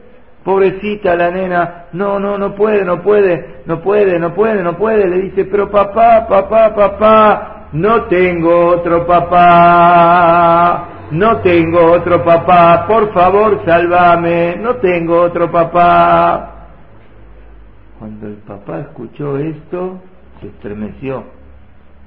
Pobrecita 0.48 1.14
la 1.18 1.30
nena, 1.30 1.88
no, 1.92 2.20
no, 2.20 2.38
no 2.38 2.56
puede, 2.56 2.86
no 2.86 3.02
puede, 3.02 3.64
no 3.66 3.82
puede, 3.82 4.18
no 4.18 4.34
puede, 4.34 4.64
no 4.64 4.78
puede. 4.78 5.06
Le 5.06 5.24
dice, 5.24 5.44
pero 5.44 5.70
papá, 5.70 6.26
papá, 6.26 6.74
papá, 6.74 7.68
no 7.74 8.04
tengo 8.04 8.68
otro 8.68 9.06
papá, 9.06 10.88
no 11.12 11.42
tengo 11.42 11.92
otro 11.92 12.24
papá, 12.24 12.88
por 12.88 13.12
favor 13.14 13.62
sálvame, 13.66 14.56
no 14.56 14.78
tengo 14.78 15.20
otro 15.20 15.52
papá. 15.52 16.70
Cuando 18.00 18.28
el 18.28 18.36
papá 18.36 18.80
escuchó 18.80 19.38
esto, 19.38 20.00
se 20.40 20.48
estremeció, 20.48 21.26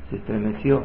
se 0.08 0.16
estremeció, 0.16 0.84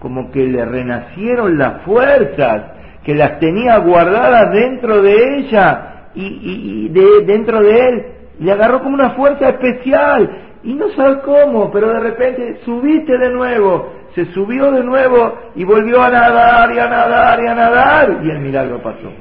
como 0.00 0.30
que 0.30 0.46
le 0.46 0.66
renacieron 0.66 1.56
las 1.56 1.80
fuerzas, 1.80 2.72
que 3.04 3.14
las 3.14 3.38
tenía 3.38 3.78
guardadas 3.78 4.52
dentro 4.52 5.00
de 5.00 5.38
ella 5.38 5.86
y, 6.14 6.86
y, 6.86 6.88
de, 6.88 7.24
dentro 7.24 7.60
de 7.62 7.88
él, 7.88 8.06
le 8.40 8.52
agarró 8.52 8.82
como 8.82 8.94
una 8.94 9.10
fuerza 9.10 9.48
especial 9.50 10.30
y 10.62 10.74
no 10.74 10.88
sabe 10.90 11.20
cómo, 11.20 11.70
pero 11.70 11.88
de 11.88 12.00
repente 12.00 12.60
subiste 12.64 13.16
de 13.16 13.30
nuevo, 13.30 13.92
se 14.14 14.26
subió 14.32 14.70
de 14.72 14.82
nuevo 14.82 15.38
y 15.54 15.64
volvió 15.64 16.02
a 16.02 16.10
nadar 16.10 16.72
y 16.74 16.78
a 16.78 16.88
nadar 16.88 17.40
y 17.42 17.46
a 17.46 17.54
nadar 17.54 18.20
y 18.22 18.30
el 18.30 18.40
milagro 18.40 18.82
pasó. 18.82 19.12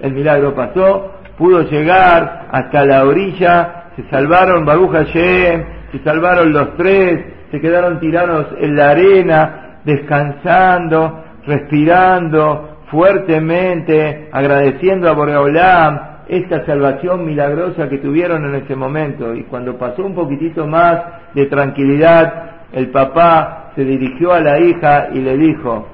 El 0.00 0.12
milagro 0.12 0.54
pasó, 0.54 1.12
pudo 1.38 1.62
llegar 1.62 2.48
hasta 2.50 2.84
la 2.84 3.04
orilla, 3.04 3.84
se 3.96 4.08
salvaron 4.10 4.64
Baruch 4.64 4.90
Hashem, 4.90 5.64
se 5.92 5.98
salvaron 6.02 6.52
los 6.52 6.76
tres, 6.76 7.24
se 7.50 7.60
quedaron 7.60 8.00
tirados 8.00 8.46
en 8.58 8.74
la 8.74 8.90
arena, 8.90 9.78
descansando, 9.84 11.22
respirando 11.46 12.78
fuertemente, 12.90 14.28
agradeciendo 14.32 15.08
a 15.08 15.12
Boreolam 15.12 16.11
esta 16.32 16.64
salvación 16.64 17.26
milagrosa 17.26 17.90
que 17.90 17.98
tuvieron 17.98 18.46
en 18.46 18.54
ese 18.54 18.74
momento. 18.74 19.34
Y 19.34 19.42
cuando 19.42 19.76
pasó 19.76 20.02
un 20.02 20.14
poquitito 20.14 20.66
más 20.66 20.98
de 21.34 21.44
tranquilidad, 21.44 22.68
el 22.72 22.88
papá 22.88 23.72
se 23.76 23.84
dirigió 23.84 24.32
a 24.32 24.40
la 24.40 24.58
hija 24.58 25.08
y 25.12 25.20
le 25.20 25.36
dijo, 25.36 25.88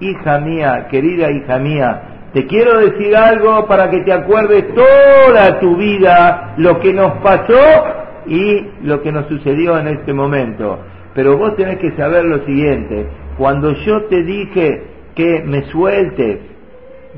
hija 0.00 0.40
mía, 0.40 0.86
querida 0.90 1.30
hija 1.30 1.58
mía, 1.58 2.02
te 2.32 2.46
quiero 2.46 2.78
decir 2.78 3.14
algo 3.14 3.66
para 3.66 3.90
que 3.90 4.00
te 4.00 4.12
acuerdes 4.14 4.64
toda 4.74 5.60
tu 5.60 5.76
vida 5.76 6.54
lo 6.56 6.80
que 6.80 6.94
nos 6.94 7.18
pasó 7.18 7.84
y 8.26 8.66
lo 8.84 9.02
que 9.02 9.12
nos 9.12 9.26
sucedió 9.26 9.78
en 9.78 9.88
este 9.88 10.14
momento. 10.14 10.78
Pero 11.14 11.36
vos 11.36 11.56
tenés 11.56 11.76
que 11.76 11.94
saber 11.94 12.24
lo 12.24 12.42
siguiente, 12.46 13.06
cuando 13.36 13.74
yo 13.84 14.04
te 14.04 14.22
dije 14.22 14.82
que 15.14 15.42
me 15.44 15.62
sueltes, 15.64 16.53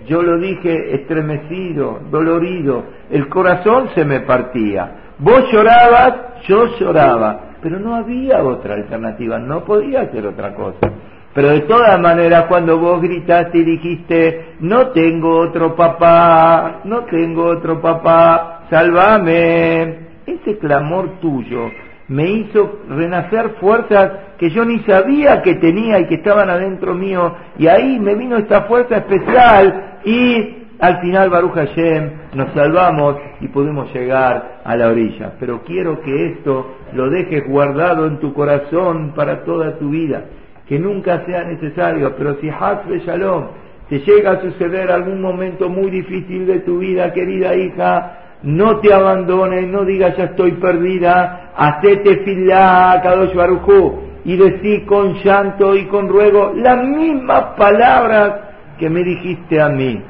yo 0.07 0.23
lo 0.23 0.39
dije 0.39 0.95
estremecido, 0.95 2.01
dolorido, 2.11 2.85
el 3.11 3.29
corazón 3.29 3.91
se 3.95 4.05
me 4.05 4.21
partía. 4.21 5.15
Vos 5.19 5.51
llorabas, 5.51 6.45
yo 6.47 6.77
lloraba 6.79 7.47
pero 7.67 7.81
no 7.81 7.97
había 7.97 8.45
otra 8.45 8.75
alternativa, 8.75 9.41
no 9.41 9.65
podía 9.65 10.03
hacer 10.03 10.25
otra 10.25 10.55
cosa. 10.55 10.89
Pero 11.35 11.49
de 11.49 11.63
todas 11.63 12.01
maneras, 12.01 12.45
cuando 12.49 12.79
vos 12.79 13.03
gritaste 13.03 13.59
y 13.59 13.65
dijiste, 13.65 14.55
no 14.61 14.91
tengo 14.91 15.37
otro 15.41 15.75
papá, 15.75 16.83
no 16.85 17.05
tengo 17.07 17.45
otro 17.45 17.81
papá, 17.81 18.67
sálvame, 18.71 19.99
ese 20.27 20.59
clamor 20.59 21.19
tuyo 21.21 21.71
me 22.09 22.29
hizo 22.31 22.81
renacer 22.89 23.57
fuerzas 23.61 24.13
que 24.39 24.51
yo 24.51 24.65
ni 24.65 24.81
sabía 24.81 25.43
que 25.43 25.55
tenía 25.57 25.99
y 25.99 26.07
que 26.07 26.17
estaban 26.17 26.51
adentro 26.51 26.95
mío, 26.95 27.35
y 27.59 27.67
ahí 27.67 27.99
me 27.99 28.15
vino 28.15 28.37
esta 28.37 28.63
fuerza 28.63 28.99
especial 28.99 29.99
y 30.05 30.67
al 30.79 31.01
final, 31.01 31.31
Baruch 31.31 31.55
Hashem, 31.55 32.11
nos 32.35 32.53
salvamos 32.53 33.17
y 33.41 33.49
pudimos 33.49 33.93
llegar 33.95 34.61
a 34.63 34.77
la 34.77 34.89
orilla. 34.89 35.33
Pero 35.41 35.63
quiero 35.65 36.03
que 36.03 36.33
esto 36.33 36.77
lo 36.93 37.09
dejes 37.09 37.49
guardado 37.49 38.07
en 38.07 38.19
tu 38.19 38.35
corazón 38.35 39.13
para 39.17 39.43
toda 39.45 39.79
tu 39.79 39.89
vida. 39.89 40.25
Que 40.69 40.79
nunca 40.79 41.25
sea 41.25 41.45
necesario, 41.45 42.15
pero 42.17 42.35
si 42.41 42.51
Hasbe 42.51 42.99
Shalom 43.01 43.47
te 43.89 44.01
llega 44.01 44.33
a 44.33 44.41
suceder 44.43 44.91
algún 44.91 45.23
momento 45.23 45.71
muy 45.71 45.91
difícil 45.91 46.47
de 46.47 46.61
tu 46.61 46.79
vida, 46.79 47.13
querida 47.13 47.55
hija, 47.55 48.26
no 48.43 48.81
te 48.81 48.93
abandones, 48.93 49.67
no 49.69 49.85
digas 49.85 50.17
ya 50.17 50.25
estoy 50.25 50.53
perdida, 50.53 51.53
hacete 51.57 52.19
filá, 52.25 53.01
Kadosh 53.03 53.35
Baruchu, 53.35 54.01
y 54.25 54.37
decí 54.37 54.85
con 54.85 55.15
llanto 55.23 55.75
y 55.75 55.87
con 55.87 56.09
ruego 56.09 56.53
las 56.55 56.85
mismas 56.85 57.55
palabras 57.57 58.35
que 58.79 58.91
me 58.91 59.03
dijiste 59.03 59.61
a 59.61 59.69
mí. 59.69 60.03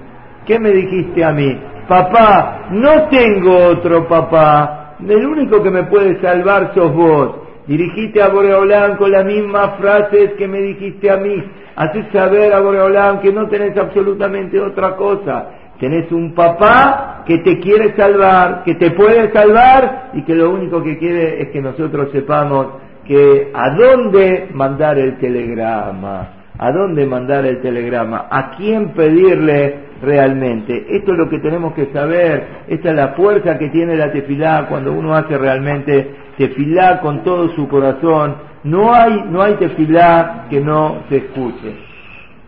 ¿Qué 0.47 0.59
me 0.59 0.71
dijiste 0.71 1.25
a 1.25 1.33
mí? 1.33 1.59
Papá, 1.89 2.69
no 2.71 3.09
tengo 3.09 3.67
otro 3.69 4.09
papá. 4.09 4.97
El 5.07 5.27
único 5.27 5.63
que 5.63 5.71
me 5.71 5.85
puede 5.85 6.21
salvar 6.21 6.73
sos 6.75 6.93
vos. 6.95 7.37
Dirigiste 7.67 8.23
a 8.23 8.29
Boreolán 8.29 8.97
con 8.97 9.11
las 9.11 9.25
mismas 9.25 9.77
frases 9.79 10.33
que 10.39 10.47
me 10.47 10.61
dijiste 10.61 11.11
a 11.11 11.17
mí. 11.17 11.43
Haces 11.75 12.07
saber 12.13 12.53
a 12.53 12.61
Boreolán 12.61 13.21
que 13.21 13.33
no 13.33 13.49
tenés 13.49 13.77
absolutamente 13.77 14.61
otra 14.61 14.97
cosa. 14.97 15.49
Tenés 15.79 16.11
un 16.11 16.35
papá 16.35 17.25
que 17.27 17.39
te 17.39 17.59
quiere 17.61 17.95
salvar, 17.97 18.63
que 18.65 18.75
te 18.77 18.93
puede 18.93 19.33
salvar 19.33 20.11
y 20.15 20.23
que 20.23 20.35
lo 20.35 20.51
único 20.51 20.83
que 20.83 20.99
quiere 20.99 21.43
es 21.43 21.51
que 21.51 21.61
nosotros 21.61 22.09
sepamos 22.13 22.67
que 23.05 23.51
a 23.55 23.71
dónde 23.71 24.49
mandar 24.53 24.99
el 24.99 25.19
telegrama, 25.19 26.29
a 26.59 26.73
dónde 26.73 27.07
mandar 27.07 27.45
el 27.45 27.61
telegrama, 27.61 28.27
a 28.31 28.53
quién 28.57 28.95
pedirle 28.95 29.87
realmente. 30.03 30.87
Esto 30.91 31.13
es 31.13 31.19
lo 31.19 31.29
que 31.29 31.39
tenemos 31.39 31.75
que 31.75 31.87
saber, 31.93 32.47
esta 32.69 32.91
es 32.91 32.97
la 32.97 33.09
fuerza 33.09 33.59
que 33.59 33.69
tiene 33.69 33.97
la 33.97 34.13
tefilá 34.13 34.67
cuando 34.69 34.93
uno 34.93 35.15
hace 35.15 35.37
realmente 35.37 36.11
tefilá 36.37 37.01
con 37.01 37.23
todo 37.23 37.51
su 37.55 37.69
corazón. 37.69 38.37
No 38.65 38.95
hay, 38.95 39.25
no 39.31 39.43
hay 39.43 39.55
tefilá 39.55 40.47
que 40.51 40.61
no 40.61 41.05
se 41.09 41.19
escuche. 41.19 41.77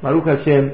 Maruch 0.03 0.25
Hashem, 0.25 0.71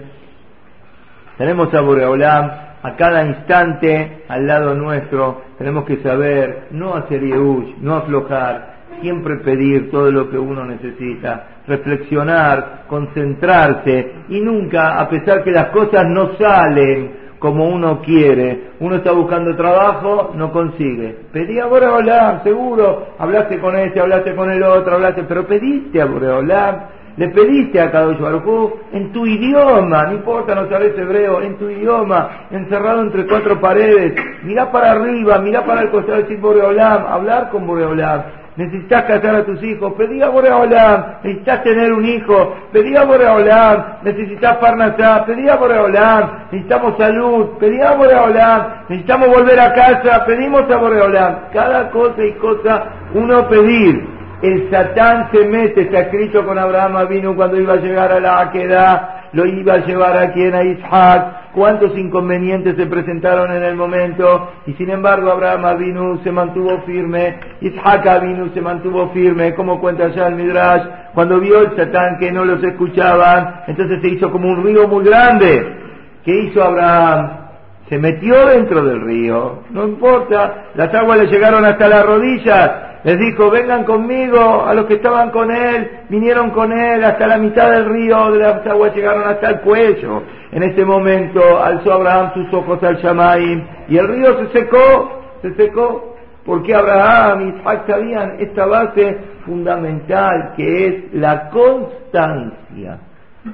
tenemos 1.37 1.73
a 1.75 1.81
Boreolam 1.81 2.51
a 2.83 2.97
cada 2.97 3.25
instante 3.25 4.25
al 4.29 4.47
lado 4.47 4.75
nuestro, 4.75 5.43
tenemos 5.57 5.85
que 5.85 6.03
saber 6.03 6.69
no 6.71 6.95
hacer 6.95 7.23
yeush, 7.23 7.77
no 7.81 7.97
aflojar, 7.97 8.75
siempre 9.01 9.39
pedir 9.39 9.91
todo 9.91 10.11
lo 10.11 10.31
que 10.31 10.39
uno 10.39 10.65
necesita 10.65 11.55
reflexionar, 11.67 12.85
concentrarse 12.87 14.13
y 14.29 14.41
nunca, 14.41 15.01
a 15.01 15.09
pesar 15.09 15.43
que 15.43 15.51
las 15.51 15.69
cosas 15.69 16.05
no 16.07 16.35
salen 16.37 17.25
como 17.39 17.69
uno 17.69 18.01
quiere, 18.01 18.71
uno 18.81 18.97
está 18.97 19.13
buscando 19.13 19.55
trabajo, 19.55 20.33
no 20.35 20.51
consigue. 20.51 21.15
Pedí 21.33 21.59
a 21.59 21.67
Boreolam, 21.67 22.43
seguro, 22.43 23.09
hablaste 23.19 23.59
con 23.61 23.77
este, 23.77 24.01
hablaste 24.01 24.35
con 24.35 24.51
el 24.51 24.63
otro, 24.63 24.95
hablaste, 24.95 25.25
pero 25.25 25.47
pediste 25.47 26.01
a 26.01 26.07
Boreolam, 26.07 26.77
le 27.17 27.29
pediste 27.29 27.81
a 27.81 27.91
Kadosh 27.91 28.19
Baruj 28.19 28.73
en 28.93 29.13
tu 29.13 29.27
idioma, 29.27 30.05
no 30.05 30.15
importa, 30.15 30.55
no 30.55 30.69
sabes 30.69 30.99
hebreo, 30.99 31.43
en 31.43 31.57
tu 31.57 31.69
idioma, 31.69 32.47
encerrado 32.51 33.03
entre 33.03 33.27
cuatro 33.27 33.61
paredes, 33.61 34.15
mirá 34.43 34.71
para 34.73 34.93
arriba, 34.93 35.39
mirá 35.39 35.65
para 35.65 35.83
el 35.83 35.91
costado, 35.91 36.19
decir 36.19 36.39
Boreolam, 36.41 37.07
hablar 37.07 37.51
con 37.51 37.67
Boreolam, 37.67 38.23
necesitas 38.57 39.05
casar 39.05 39.37
a 39.37 39.45
tus 39.45 39.63
hijos, 39.63 39.93
pedí 39.95 40.23
a 40.23 40.29
Boreolam, 40.29 41.05
necesitas 41.23 41.63
tener 41.63 41.93
un 41.93 42.05
hijo, 42.05 42.55
pedí 42.73 42.97
a 42.97 43.05
Boreolam, 43.05 43.85
necesitas 44.03 44.57
parnasá, 44.57 45.25
pedí 45.25 45.49
a 45.49 45.57
Boreolam, 45.57 46.31
necesitamos 46.51 46.97
salud, 46.99 47.59
pedí 47.61 47.81
a 47.81 47.93
Boreolam, 47.93 48.67
necesitamos 48.89 49.29
volver 49.29 49.61
a 49.61 49.73
casa, 49.73 50.25
pedimos 50.27 50.69
a 50.69 50.77
Boreolam, 50.77 51.37
cada 51.53 51.91
cosa 51.91 52.25
y 52.25 52.33
cosa 52.35 52.85
uno 53.15 53.49
pedir. 53.49 54.14
El 54.43 54.71
Satán 54.71 55.31
se 55.33 55.47
mete, 55.47 55.83
está 55.83 56.01
escrito 56.01 56.45
con 56.45 56.59
Abraham 56.59 57.09
vino 57.09 57.35
cuando 57.35 57.59
iba 57.59 57.75
a 57.75 57.77
llegar 57.77 58.13
a 58.13 58.21
la 58.21 58.41
Aquedad, 58.41 59.11
lo 59.33 59.47
iba 59.47 59.75
a 59.75 59.79
llevar 59.79 60.17
aquí 60.17 60.43
en 60.43 60.55
a 60.55 60.63
Isaac, 60.63 61.53
cuántos 61.55 61.97
inconvenientes 61.97 62.77
se 62.77 62.87
presentaron 62.87 63.53
en 63.53 63.63
el 63.63 63.75
momento, 63.75 64.53
y 64.67 64.73
sin 64.75 64.91
embargo 64.91 65.31
Abraham 65.31 65.65
Avinu 65.65 66.19
se 66.23 66.31
mantuvo 66.31 66.83
firme, 66.83 67.39
Isaac 67.61 68.07
Avinu 68.07 68.51
se 68.53 68.61
mantuvo 68.61 69.11
firme, 69.11 69.55
como 69.55 69.81
cuenta 69.81 70.09
ya 70.09 70.27
el 70.27 70.35
Midrash, 70.35 70.83
cuando 71.15 71.41
vio 71.41 71.61
el 71.61 71.77
Satán 71.77 72.19
que 72.19 72.31
no 72.31 72.45
los 72.45 72.63
escuchaban, 72.63 73.63
entonces 73.67 74.01
se 74.03 74.09
hizo 74.09 74.31
como 74.31 74.49
un 74.49 74.65
río 74.65 74.87
muy 74.89 75.05
grande. 75.05 75.81
¿Qué 76.25 76.33
hizo 76.33 76.63
Abraham? 76.63 77.45
se 77.89 77.99
metió 77.99 78.47
dentro 78.47 78.83
del 78.83 79.03
río, 79.03 79.63
no 79.71 79.85
importa, 79.85 80.71
las 80.75 80.93
aguas 80.95 81.19
le 81.19 81.27
llegaron 81.27 81.65
hasta 81.67 81.87
las 81.87 82.07
rodillas, 82.07 82.71
les 83.05 83.19
dijo, 83.19 83.51
vengan 83.51 83.85
conmigo, 83.85 84.65
a 84.65 84.73
los 84.73 84.87
que 84.87 84.95
estaban 84.95 85.31
con 85.31 85.51
él, 85.51 85.91
vinieron 86.09 86.51
con 86.51 86.73
él 86.73 87.05
hasta 87.05 87.27
la 87.27 87.37
mitad 87.37 87.71
del 87.71 87.85
río, 87.85 88.33
de 88.33 88.39
las 88.39 88.67
aguas 88.67 88.95
llegaron 88.95 89.25
hasta 89.29 89.51
el 89.51 89.61
cuello. 89.61 90.23
En 90.51 90.63
ese 90.63 90.87
momento 90.87 91.63
alzó 91.63 91.93
Abraham 91.93 92.33
sus 92.33 92.55
ojos 92.55 92.83
al 92.83 92.97
Shamaim 92.97 93.63
y 93.89 93.99
el 93.99 94.09
río 94.09 94.39
se 94.39 94.59
secó, 94.59 95.21
se 95.43 95.55
secó, 95.55 96.17
porque 96.47 96.75
Abraham 96.75 97.43
y 97.43 97.61
Isaac 97.61 97.85
sabían 97.87 98.37
esta 98.39 98.65
base 98.65 99.19
fundamental 99.45 100.55
que 100.57 100.87
es 100.87 101.13
la 101.13 101.51
constancia, 101.51 102.99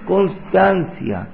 constancia. 0.06 1.26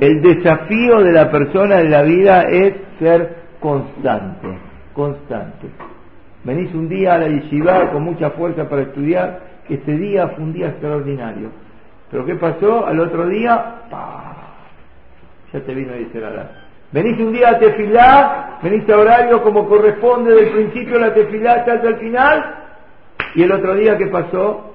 El 0.00 0.22
desafío 0.22 1.00
de 1.02 1.12
la 1.12 1.30
persona 1.30 1.80
en 1.80 1.90
la 1.90 2.02
vida 2.02 2.42
es 2.44 2.72
ser 2.98 3.36
constante, 3.60 4.48
constante. 4.94 5.89
Venís 6.44 6.72
un 6.74 6.88
día 6.88 7.14
a 7.14 7.18
la 7.18 7.28
yeshiva 7.28 7.90
con 7.90 8.02
mucha 8.02 8.30
fuerza 8.30 8.68
para 8.68 8.82
estudiar, 8.82 9.40
este 9.68 9.92
día 9.92 10.28
fue 10.28 10.44
un 10.44 10.52
día 10.52 10.68
extraordinario. 10.68 11.50
Pero 12.10 12.24
¿qué 12.24 12.34
pasó? 12.36 12.86
Al 12.86 12.98
otro 12.98 13.26
día, 13.26 13.82
ya 15.52 15.60
te 15.60 15.74
vino 15.74 15.92
a 15.92 15.96
decir 15.96 16.24
Venís 16.92 17.20
un 17.20 17.32
día 17.32 17.50
a 17.50 17.58
tefilá, 17.58 18.58
venís 18.62 18.88
a 18.88 18.98
horario 18.98 19.42
como 19.42 19.68
corresponde 19.68 20.34
del 20.34 20.50
principio 20.50 20.94
de 20.94 21.00
la 21.00 21.14
tefilá 21.14 21.52
hasta 21.52 21.74
el 21.74 21.96
final, 21.98 22.54
y 23.34 23.42
el 23.42 23.52
otro 23.52 23.74
día, 23.76 23.96
¿qué 23.96 24.06
pasó? 24.06 24.74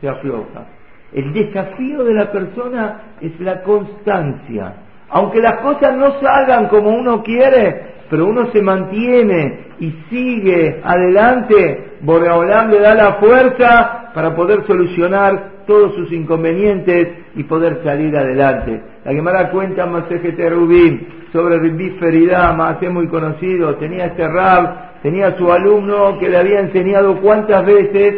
Se 0.00 0.08
afloja. 0.08 0.66
El 1.12 1.32
desafío 1.32 2.04
de 2.04 2.14
la 2.14 2.30
persona 2.30 3.00
es 3.20 3.38
la 3.40 3.62
constancia. 3.62 4.74
Aunque 5.08 5.40
las 5.40 5.60
cosas 5.62 5.96
no 5.96 6.20
salgan 6.20 6.68
como 6.68 6.90
uno 6.90 7.22
quiere, 7.22 7.97
pero 8.10 8.26
uno 8.26 8.50
se 8.52 8.62
mantiene 8.62 9.66
y 9.80 9.92
sigue 10.10 10.80
adelante, 10.82 11.96
Boreolam 12.00 12.70
le 12.70 12.80
da 12.80 12.94
la 12.94 13.14
fuerza 13.14 14.10
para 14.14 14.34
poder 14.34 14.66
solucionar 14.66 15.58
todos 15.66 15.94
sus 15.94 16.10
inconvenientes 16.12 17.08
y 17.36 17.44
poder 17.44 17.82
salir 17.84 18.16
adelante. 18.16 18.80
La 19.04 19.12
Gemara 19.12 19.50
cuenta 19.50 19.86
Masejete 19.86 20.48
Rubín 20.48 21.06
sobre 21.32 21.58
Ribbi 21.58 21.90
Feridá, 21.98 22.52
muy 22.90 23.06
conocido, 23.08 23.76
tenía 23.76 24.06
este 24.06 24.26
rab, 24.26 25.02
tenía 25.02 25.36
su 25.36 25.52
alumno 25.52 26.18
que 26.18 26.28
le 26.28 26.38
había 26.38 26.60
enseñado 26.60 27.20
cuántas 27.20 27.66
veces, 27.66 28.14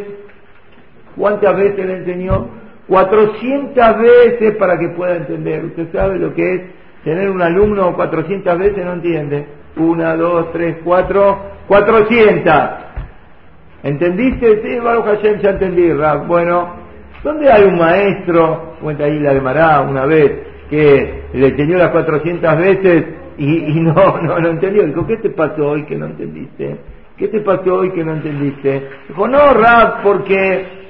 cuántas 1.16 1.57
veces 1.57 1.85
le 1.85 1.96
enseñó, 1.98 2.48
400 2.87 3.98
veces 3.98 4.57
para 4.57 4.79
que 4.79 4.88
pueda 4.90 5.16
entender. 5.16 5.64
Usted 5.64 5.92
sabe 5.92 6.18
lo 6.18 6.33
que 6.35 6.55
es 6.55 6.62
tener 7.05 7.31
un 7.31 7.42
alumno 7.42 7.94
400 7.94 8.59
veces, 8.59 8.85
no 8.85 8.92
entiende. 8.94 9.60
Una, 9.76 10.16
dos, 10.16 10.52
tres, 10.52 10.78
cuatro, 10.85 11.38
400. 11.68 12.54
¿Entendiste? 13.83 14.62
Sí, 14.62 14.78
Baruch 14.78 15.06
Hashem, 15.06 15.40
ya 15.40 15.50
entendí, 15.50 15.92
Rab. 15.92 16.26
Bueno, 16.26 16.74
¿dónde 17.22 17.50
hay 17.50 17.64
un 17.64 17.78
maestro? 17.78 18.74
Cuenta 18.80 19.04
ahí 19.04 19.18
la 19.20 19.40
Mará 19.40 19.80
una 19.83 20.04
vez 20.06 20.33
que 20.68 21.24
le 21.33 21.48
enseñó 21.48 21.78
las 21.78 21.90
400 21.90 22.59
veces 22.59 23.04
y, 23.38 23.80
no, 23.80 24.20
no 24.20 24.38
lo 24.38 24.50
entendió. 24.50 24.85
Dijo, 24.85 25.06
¿qué 25.06 25.16
te 25.18 25.30
pasó 25.30 25.70
hoy 25.70 25.85
que 25.85 25.96
no 25.96 26.06
entendiste? 26.06 26.76
¿Qué 27.16 27.28
te 27.28 27.40
pasó 27.40 27.74
hoy 27.74 27.90
que 27.92 28.04
no 28.04 28.12
entendiste? 28.12 28.88
Dijo, 29.09 29.28
no, 29.28 29.54
Rab, 29.54 30.02
porque 30.02 30.80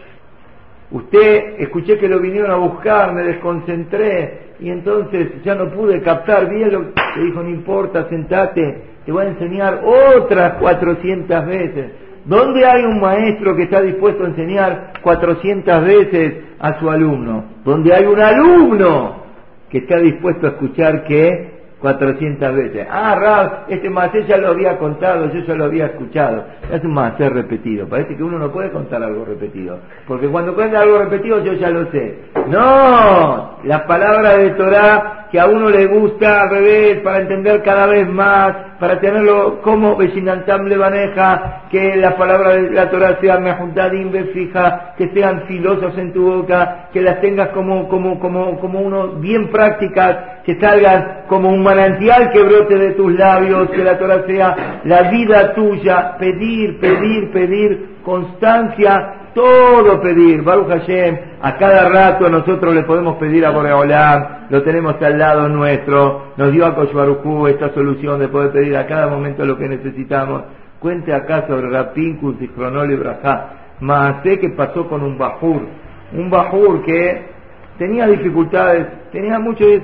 Usted, 0.90 1.60
escuché 1.60 1.98
que 1.98 2.08
lo 2.08 2.18
vinieron 2.18 2.50
a 2.50 2.56
buscar, 2.56 3.12
me 3.14 3.22
desconcentré 3.22 4.49
y 4.60 4.70
entonces 4.70 5.42
ya 5.42 5.54
no 5.54 5.70
pude 5.70 6.02
captar 6.02 6.48
bien 6.50 6.72
lo 6.72 6.92
que 6.92 7.20
dijo, 7.24 7.42
no 7.42 7.48
importa, 7.48 8.08
sentate, 8.08 8.82
te 9.04 9.12
voy 9.12 9.24
a 9.24 9.28
enseñar 9.28 9.82
otras 10.16 10.54
400 10.54 11.46
veces. 11.46 11.92
¿Dónde 12.26 12.66
hay 12.66 12.84
un 12.84 13.00
maestro 13.00 13.56
que 13.56 13.62
está 13.62 13.80
dispuesto 13.80 14.24
a 14.24 14.28
enseñar 14.28 14.92
400 15.02 15.84
veces 15.84 16.34
a 16.58 16.78
su 16.78 16.90
alumno? 16.90 17.44
¿Dónde 17.64 17.94
hay 17.94 18.04
un 18.04 18.20
alumno 18.20 19.24
que 19.70 19.78
está 19.78 19.98
dispuesto 19.98 20.46
a 20.46 20.50
escuchar 20.50 21.04
que 21.04 21.59
400 21.80 22.54
veces. 22.54 22.86
Ah, 22.90 23.14
Rab, 23.14 23.64
este 23.68 23.88
macé 23.88 24.24
ya 24.26 24.36
lo 24.36 24.48
había 24.48 24.78
contado, 24.78 25.32
yo 25.32 25.40
ya 25.40 25.54
lo 25.54 25.64
había 25.64 25.86
escuchado. 25.86 26.44
Es 26.70 26.82
un 26.84 26.92
macé 26.92 27.28
repetido. 27.30 27.88
Parece 27.88 28.16
que 28.16 28.22
uno 28.22 28.38
no 28.38 28.52
puede 28.52 28.70
contar 28.70 29.02
algo 29.02 29.24
repetido. 29.24 29.78
Porque 30.06 30.28
cuando 30.28 30.54
cuenta 30.54 30.80
algo 30.80 30.98
repetido 30.98 31.42
yo 31.42 31.54
ya 31.54 31.70
lo 31.70 31.90
sé. 31.90 32.18
No, 32.48 33.58
las 33.64 33.82
palabras 33.82 34.38
de 34.38 34.50
Torah 34.50 35.19
que 35.30 35.38
a 35.38 35.46
uno 35.46 35.70
le 35.70 35.86
gusta 35.86 36.42
al 36.42 36.50
revés, 36.50 37.00
para 37.00 37.20
entender 37.20 37.62
cada 37.62 37.86
vez 37.86 38.08
más, 38.08 38.52
para 38.80 38.98
tenerlo 38.98 39.60
como 39.62 39.96
Vecinantam 39.96 40.66
le 40.66 40.76
maneja, 40.76 41.62
que 41.70 41.96
las 41.96 42.14
palabras 42.14 42.56
de 42.56 42.70
la 42.70 42.90
Torah 42.90 43.18
sean 43.20 43.44
mejuntadim 43.44 44.10
fija, 44.32 44.94
que 44.96 45.08
sean 45.10 45.42
filosos 45.46 45.96
en 45.98 46.12
tu 46.12 46.22
boca, 46.22 46.88
que 46.92 47.00
las 47.00 47.20
tengas 47.20 47.50
como, 47.50 47.88
como, 47.88 48.18
como, 48.18 48.58
como 48.58 48.80
uno 48.80 49.08
bien 49.20 49.50
prácticas, 49.50 50.42
que 50.44 50.58
salgan 50.58 51.24
como 51.28 51.48
un 51.48 51.62
manantial 51.62 52.30
que 52.32 52.42
brote 52.42 52.76
de 52.76 52.92
tus 52.94 53.12
labios, 53.12 53.70
que 53.70 53.84
la 53.84 53.98
Torah 53.98 54.24
sea 54.26 54.80
la 54.84 55.02
vida 55.10 55.54
tuya, 55.54 56.16
pedir, 56.18 56.80
pedir, 56.80 57.30
pedir, 57.32 57.90
constancia, 58.02 59.19
todo 59.34 60.00
pedir, 60.00 60.42
Baruch 60.42 60.68
Hashem, 60.68 61.18
a 61.40 61.56
cada 61.56 61.88
rato 61.88 62.28
nosotros 62.28 62.74
le 62.74 62.82
podemos 62.82 63.16
pedir 63.16 63.44
a 63.46 63.50
Boreolam, 63.50 64.46
lo 64.50 64.62
tenemos 64.62 65.00
al 65.00 65.18
lado 65.18 65.48
nuestro, 65.48 66.32
nos 66.36 66.52
dio 66.52 66.66
a 66.66 66.74
Koshbaruchu 66.74 67.46
esta 67.48 67.72
solución 67.72 68.20
de 68.20 68.28
poder 68.28 68.52
pedir 68.52 68.76
a 68.76 68.86
cada 68.86 69.06
momento 69.06 69.44
lo 69.44 69.56
que 69.56 69.68
necesitamos. 69.68 70.42
Cuente 70.78 71.12
acá 71.12 71.46
sobre 71.46 71.68
Rapinkus 71.70 72.36
y 72.40 72.48
Cronol 72.48 72.92
y 72.92 72.96
Brajá, 72.96 73.48
sé 74.22 74.38
que 74.38 74.50
pasó 74.50 74.88
con 74.88 75.02
un 75.02 75.18
Bajur, 75.18 75.62
un 76.12 76.30
Bajur 76.30 76.82
que 76.82 77.30
tenía 77.78 78.06
dificultades, 78.06 78.86
tenía 79.12 79.38
mucho 79.38 79.64
de 79.64 79.80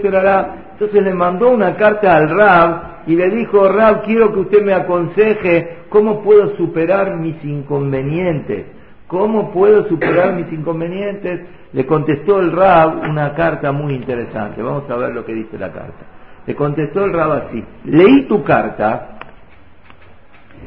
entonces 0.76 1.02
le 1.02 1.14
mandó 1.14 1.50
una 1.50 1.74
carta 1.74 2.14
al 2.14 2.28
Rab 2.28 2.96
y 3.06 3.14
le 3.14 3.30
dijo, 3.30 3.66
Rab, 3.66 4.02
quiero 4.04 4.30
que 4.34 4.40
usted 4.40 4.62
me 4.62 4.74
aconseje 4.74 5.78
cómo 5.88 6.22
puedo 6.22 6.54
superar 6.56 7.16
mis 7.16 7.42
inconvenientes. 7.42 8.75
¿Cómo 9.06 9.52
puedo 9.52 9.88
superar 9.88 10.34
mis 10.34 10.52
inconvenientes? 10.52 11.40
Le 11.72 11.86
contestó 11.86 12.40
el 12.40 12.52
Rab 12.52 13.08
una 13.08 13.34
carta 13.34 13.70
muy 13.70 13.94
interesante. 13.94 14.62
Vamos 14.62 14.90
a 14.90 14.96
ver 14.96 15.14
lo 15.14 15.24
que 15.24 15.32
dice 15.32 15.58
la 15.58 15.72
carta. 15.72 16.04
Le 16.46 16.54
contestó 16.54 17.04
el 17.04 17.12
Rab 17.12 17.32
así. 17.32 17.64
Leí 17.84 18.26
tu 18.26 18.42
carta 18.42 19.16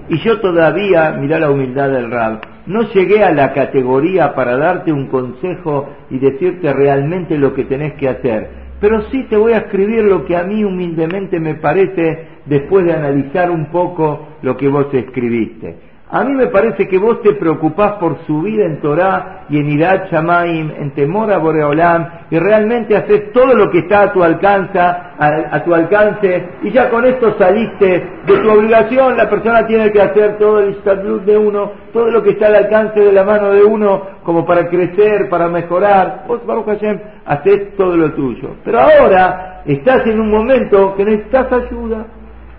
y 0.07 0.17
yo 0.19 0.39
todavía, 0.39 1.11
mira 1.19 1.39
la 1.39 1.51
humildad 1.51 1.89
del 1.89 2.09
Rab, 2.09 2.41
no 2.65 2.83
llegué 2.93 3.23
a 3.23 3.31
la 3.31 3.53
categoría 3.53 4.33
para 4.33 4.57
darte 4.57 4.91
un 4.91 5.07
consejo 5.07 5.89
y 6.09 6.17
decirte 6.17 6.73
realmente 6.73 7.37
lo 7.37 7.53
que 7.53 7.65
tenés 7.65 7.93
que 7.93 8.09
hacer. 8.09 8.49
Pero 8.79 9.03
sí 9.11 9.23
te 9.29 9.37
voy 9.37 9.53
a 9.53 9.57
escribir 9.57 10.03
lo 10.05 10.25
que 10.25 10.35
a 10.35 10.43
mí 10.43 10.63
humildemente 10.63 11.39
me 11.39 11.55
parece 11.55 12.27
después 12.45 12.85
de 12.85 12.93
analizar 12.93 13.51
un 13.51 13.67
poco 13.67 14.27
lo 14.41 14.57
que 14.57 14.67
vos 14.67 14.87
escribiste. 14.93 15.88
A 16.11 16.23
mí 16.23 16.33
me 16.33 16.47
parece 16.47 16.87
que 16.87 16.97
vos 16.97 17.21
te 17.21 17.33
preocupás 17.33 17.93
por 17.99 18.25
su 18.25 18.41
vida 18.41 18.65
en 18.65 18.81
Torah 18.81 19.45
y 19.47 19.59
en 19.59 19.69
Irat 19.69 20.11
Shamaim, 20.11 20.71
en 20.71 20.91
temor 20.95 21.31
a 21.31 21.37
Boreolam, 21.37 22.09
y 22.31 22.39
realmente 22.39 22.97
haces 22.97 23.31
todo 23.31 23.53
lo 23.53 23.69
que 23.69 23.79
está 23.79 24.01
a 24.01 24.11
tu 24.11 24.23
alcance, 24.23 24.79
a, 24.79 25.63
tu 25.63 25.71
alcance, 25.71 26.49
y 26.63 26.71
ya 26.71 26.89
con 26.89 27.05
esto 27.05 27.37
saliste 27.37 27.85
de 28.25 28.37
tu 28.39 28.49
obligación. 28.49 29.17
La 29.17 29.29
persona 29.29 29.67
tiene 29.67 29.91
que 29.91 30.01
hacer 30.01 30.39
todo 30.39 30.61
el 30.61 30.73
statut 30.77 31.23
de 31.25 31.37
uno, 31.37 31.73
todo 31.93 32.09
lo 32.09 32.23
que 32.23 32.31
está 32.31 32.47
al 32.47 32.55
alcance 32.55 32.99
de 32.99 33.11
la 33.11 33.23
mano 33.23 33.51
de 33.51 33.63
uno, 33.63 34.01
como 34.23 34.47
para 34.47 34.67
crecer, 34.67 35.29
para 35.29 35.47
mejorar. 35.47 36.23
Vos, 36.27 36.43
Baruch 36.43 36.65
Hashem, 36.65 36.99
haces 37.23 37.75
todo 37.75 37.95
lo 37.95 38.13
tuyo. 38.13 38.55
Pero 38.65 38.79
ahora 38.79 39.61
estás 39.63 40.07
en 40.07 40.19
un 40.19 40.31
momento 40.31 40.95
que 40.95 41.05
necesitas 41.05 41.51
ayuda, 41.51 42.07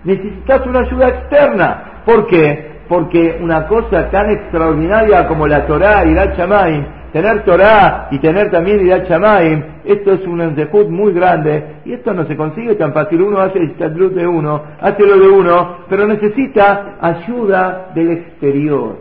necesitas 0.05 0.65
una 0.65 0.79
ayuda 0.79 1.09
externa. 1.09 1.83
¿Por 2.05 2.27
qué? 2.27 2.70
Porque 2.91 3.39
una 3.41 3.67
cosa 3.67 4.09
tan 4.09 4.29
extraordinaria 4.31 5.25
como 5.25 5.47
la 5.47 5.65
Torah 5.65 6.03
y 6.03 6.13
la 6.13 6.25
Shamaim, 6.35 6.83
tener 7.13 7.45
Torah 7.45 8.09
y 8.11 8.19
tener 8.19 8.51
también 8.51 8.85
Irat 8.85 9.07
Shamaim, 9.07 9.63
esto 9.85 10.11
es 10.11 10.27
un 10.27 10.41
enzehut 10.41 10.89
muy 10.89 11.13
grande 11.13 11.77
y 11.85 11.93
esto 11.93 12.13
no 12.13 12.25
se 12.25 12.35
consigue 12.35 12.75
tan 12.75 12.91
fácil. 12.91 13.21
Uno 13.21 13.39
hace 13.39 13.59
el 13.59 14.13
de 14.13 14.27
uno, 14.27 14.61
hace 14.81 15.07
lo 15.07 15.17
de 15.17 15.29
uno, 15.29 15.77
pero 15.87 16.05
necesita 16.05 16.97
ayuda 16.99 17.91
del 17.95 18.11
exterior, 18.11 18.97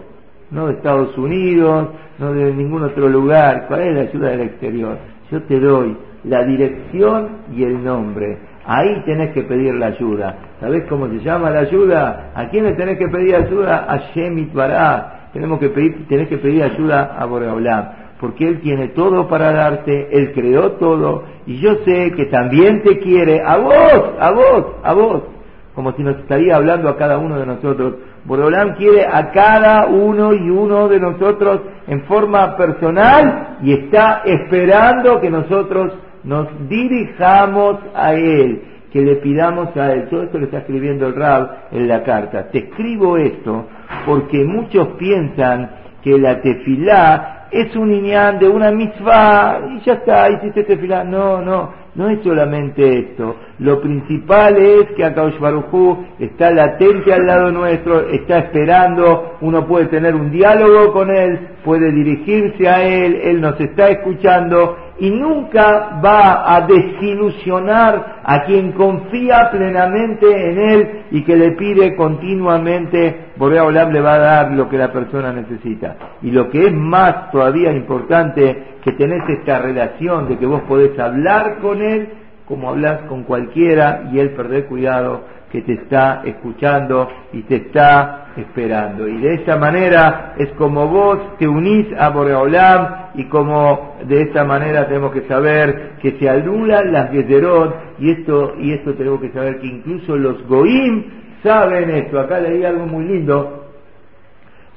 no 0.52 0.68
de 0.68 0.74
Estados 0.74 1.18
Unidos, 1.18 1.88
no 2.20 2.32
de 2.32 2.54
ningún 2.54 2.84
otro 2.84 3.08
lugar. 3.08 3.64
¿Cuál 3.66 3.80
es 3.80 3.94
la 3.96 4.00
ayuda 4.02 4.28
del 4.28 4.42
exterior? 4.42 4.98
Yo 5.32 5.42
te 5.42 5.58
doy 5.58 5.96
la 6.22 6.44
dirección 6.44 7.38
y 7.52 7.64
el 7.64 7.82
nombre 7.82 8.38
Ahí 8.72 9.02
tenés 9.04 9.32
que 9.32 9.42
pedir 9.42 9.74
la 9.74 9.86
ayuda. 9.86 10.36
¿Sabés 10.60 10.84
cómo 10.88 11.08
se 11.08 11.18
llama 11.18 11.50
la 11.50 11.62
ayuda? 11.62 12.30
¿A 12.36 12.48
quién 12.50 12.66
le 12.66 12.74
tenés 12.74 12.98
que 12.98 13.08
pedir 13.08 13.34
ayuda? 13.34 13.84
A 13.88 13.96
Shemit 14.14 14.52
Bará. 14.52 15.30
Tenemos 15.32 15.58
que 15.58 15.70
pedir, 15.70 16.06
tenés 16.06 16.28
que 16.28 16.38
pedir 16.38 16.62
ayuda 16.62 17.16
a 17.18 17.24
Boreolam. 17.24 17.88
Porque 18.20 18.46
Él 18.46 18.60
tiene 18.60 18.90
todo 18.90 19.26
para 19.26 19.50
darte, 19.50 20.16
Él 20.16 20.30
creó 20.32 20.72
todo, 20.72 21.24
y 21.46 21.58
yo 21.58 21.78
sé 21.84 22.12
que 22.12 22.26
también 22.26 22.84
te 22.84 23.00
quiere 23.00 23.42
a 23.44 23.56
vos, 23.56 24.14
a 24.20 24.30
vos, 24.30 24.66
a 24.84 24.92
vos. 24.92 25.22
como 25.74 25.92
si 25.94 26.04
nos 26.04 26.18
estaría 26.18 26.54
hablando 26.54 26.88
a 26.88 26.96
cada 26.96 27.18
uno 27.18 27.40
de 27.40 27.46
nosotros. 27.46 27.94
Boreolam 28.24 28.74
quiere 28.76 29.04
a 29.04 29.32
cada 29.32 29.86
uno 29.86 30.32
y 30.32 30.48
uno 30.48 30.86
de 30.86 31.00
nosotros 31.00 31.62
en 31.88 32.02
forma 32.02 32.56
personal 32.56 33.56
y 33.62 33.72
está 33.72 34.22
esperando 34.24 35.20
que 35.20 35.28
nosotros 35.28 35.92
nos 36.24 36.48
dirijamos 36.68 37.78
a 37.94 38.14
Él, 38.14 38.62
que 38.92 39.00
le 39.00 39.16
pidamos 39.16 39.76
a 39.76 39.92
Él. 39.92 40.08
Todo 40.08 40.24
esto 40.24 40.38
lo 40.38 40.44
está 40.46 40.58
escribiendo 40.58 41.06
el 41.06 41.14
Rab 41.14 41.68
en 41.72 41.88
la 41.88 42.02
carta. 42.02 42.48
Te 42.50 42.58
escribo 42.58 43.16
esto 43.16 43.66
porque 44.06 44.44
muchos 44.44 44.88
piensan 44.98 45.70
que 46.02 46.18
la 46.18 46.40
tefilá 46.40 47.48
es 47.50 47.74
un 47.74 47.92
iñán 47.92 48.38
de 48.38 48.48
una 48.48 48.70
mitzvah 48.70 49.60
y 49.70 49.80
ya 49.80 49.94
está, 49.94 50.30
hiciste 50.30 50.64
tefilá. 50.64 51.04
No, 51.04 51.42
no, 51.42 51.72
no 51.94 52.08
es 52.08 52.22
solamente 52.22 52.98
esto. 52.98 53.36
Lo 53.58 53.80
principal 53.80 54.56
es 54.56 54.86
que 54.96 55.04
Akaush 55.04 55.38
Barujú 55.38 56.04
está 56.18 56.50
latente 56.50 57.12
al 57.12 57.26
lado 57.26 57.50
nuestro, 57.50 58.08
está 58.08 58.38
esperando, 58.38 59.36
uno 59.40 59.66
puede 59.66 59.86
tener 59.86 60.14
un 60.14 60.30
diálogo 60.30 60.92
con 60.92 61.10
él, 61.10 61.48
puede 61.64 61.90
dirigirse 61.92 62.68
a 62.68 62.82
él, 62.82 63.20
él 63.22 63.40
nos 63.40 63.60
está 63.60 63.90
escuchando 63.90 64.76
y 65.00 65.10
nunca 65.10 65.98
va 66.04 66.54
a 66.54 66.66
desilusionar 66.66 68.20
a 68.22 68.44
quien 68.44 68.72
confía 68.72 69.50
plenamente 69.50 70.26
en 70.28 70.58
él 70.58 71.02
y 71.10 71.24
que 71.24 71.36
le 71.36 71.52
pide 71.52 71.96
continuamente, 71.96 73.32
Borea 73.36 73.64
Olam 73.64 73.92
le 73.92 74.00
va 74.00 74.14
a 74.14 74.18
dar 74.18 74.52
lo 74.52 74.68
que 74.68 74.76
la 74.76 74.92
persona 74.92 75.32
necesita. 75.32 75.96
Y 76.20 76.30
lo 76.30 76.50
que 76.50 76.66
es 76.66 76.72
más 76.74 77.30
todavía 77.30 77.72
importante, 77.72 78.76
que 78.84 78.92
tenés 78.92 79.22
esta 79.28 79.58
relación 79.58 80.28
de 80.28 80.36
que 80.36 80.46
vos 80.46 80.62
podés 80.62 80.98
hablar 80.98 81.58
con 81.60 81.80
él 81.80 82.08
como 82.50 82.68
hablas 82.68 83.02
con 83.02 83.22
cualquiera 83.22 84.10
y 84.12 84.18
él 84.18 84.30
perder 84.30 84.66
cuidado 84.66 85.20
que 85.52 85.62
te 85.62 85.74
está 85.74 86.22
escuchando 86.24 87.08
y 87.32 87.42
te 87.42 87.56
está 87.56 88.26
esperando. 88.36 89.06
Y 89.06 89.18
de 89.18 89.34
esa 89.34 89.56
manera 89.56 90.34
es 90.36 90.48
como 90.54 90.88
vos 90.88 91.36
te 91.38 91.46
unís 91.46 91.86
a 91.96 92.08
Boreolam 92.08 93.10
y 93.14 93.26
como 93.26 93.94
de 94.04 94.22
esta 94.22 94.44
manera 94.44 94.88
tenemos 94.88 95.12
que 95.12 95.28
saber 95.28 95.92
que 96.02 96.18
se 96.18 96.28
anulan 96.28 96.92
las 96.92 97.12
Gezerot 97.12 98.00
y 98.00 98.10
esto, 98.10 98.54
y 98.58 98.72
esto 98.72 98.94
tenemos 98.94 99.20
que 99.20 99.30
saber 99.30 99.60
que 99.60 99.68
incluso 99.68 100.16
los 100.16 100.44
Goim 100.48 101.04
saben 101.44 101.88
esto. 101.90 102.18
Acá 102.18 102.40
leí 102.40 102.64
algo 102.64 102.86
muy 102.86 103.04
lindo 103.04 103.66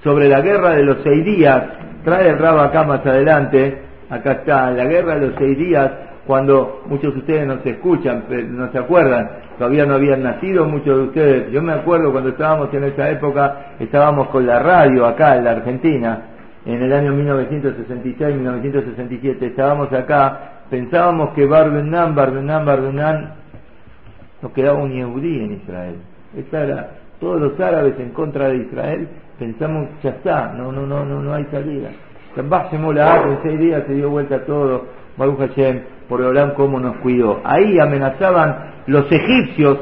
sobre 0.03 0.29
la 0.29 0.41
guerra 0.41 0.75
de 0.75 0.83
los 0.83 0.97
seis 1.03 1.25
días. 1.25 1.63
Trae 2.03 2.29
el 2.29 2.37
rabo 2.37 2.59
acá 2.59 2.83
más 2.83 3.03
adelante. 3.03 3.79
Acá 4.11 4.33
está, 4.33 4.69
la 4.69 4.85
guerra 4.85 5.15
de 5.15 5.27
los 5.27 5.35
seis 5.39 5.57
días 5.57 5.91
cuando 6.25 6.83
muchos 6.87 7.13
de 7.13 7.19
ustedes 7.19 7.47
no 7.47 7.61
se 7.63 7.71
escuchan, 7.71 8.23
no 8.51 8.71
se 8.71 8.77
acuerdan, 8.77 9.29
todavía 9.57 9.85
no 9.85 9.95
habían 9.95 10.23
nacido 10.23 10.65
muchos 10.65 10.97
de 10.97 11.03
ustedes. 11.03 11.51
Yo 11.51 11.61
me 11.61 11.73
acuerdo 11.73 12.11
cuando 12.11 12.29
estábamos 12.29 12.73
en 12.73 12.85
esa 12.85 13.09
época, 13.09 13.73
estábamos 13.79 14.29
con 14.29 14.45
la 14.45 14.59
radio 14.59 15.05
acá 15.05 15.35
en 15.35 15.43
la 15.43 15.51
Argentina, 15.51 16.21
en 16.65 16.81
el 16.81 16.93
año 16.93 17.13
1966-1967, 17.13 19.41
estábamos 19.41 19.91
acá, 19.91 20.61
pensábamos 20.69 21.33
que 21.33 21.45
Barbenán, 21.45 22.15
Barbenán, 22.15 22.65
Barbenán, 22.65 23.33
nos 24.41 24.53
quedaba 24.53 24.79
un 24.79 24.93
yehudí 24.93 25.43
en 25.43 25.53
Israel. 25.53 25.95
Esa 26.37 26.89
todos 27.19 27.39
los 27.39 27.59
árabes 27.59 27.99
en 27.99 28.09
contra 28.09 28.49
de 28.49 28.57
Israel, 28.57 29.07
pensamos, 29.39 29.87
ya 30.01 30.11
está, 30.11 30.53
no, 30.53 30.71
no, 30.71 30.85
no, 30.85 31.05
no, 31.05 31.21
no 31.21 31.33
hay 31.33 31.45
salida. 31.45 31.89
la 32.35 33.23
en 33.23 33.39
seis 33.43 33.59
días 33.59 33.83
se 33.87 33.93
dio 33.93 34.09
vuelta 34.09 34.43
todo, 34.45 34.85
Baruch 35.17 35.39
Hashem, 35.39 35.81
por 36.07 36.21
Olam 36.21 36.53
cómo 36.55 36.79
nos 36.79 36.97
cuidó. 36.97 37.41
Ahí 37.43 37.79
amenazaban 37.79 38.73
los 38.87 39.05
egipcios 39.11 39.79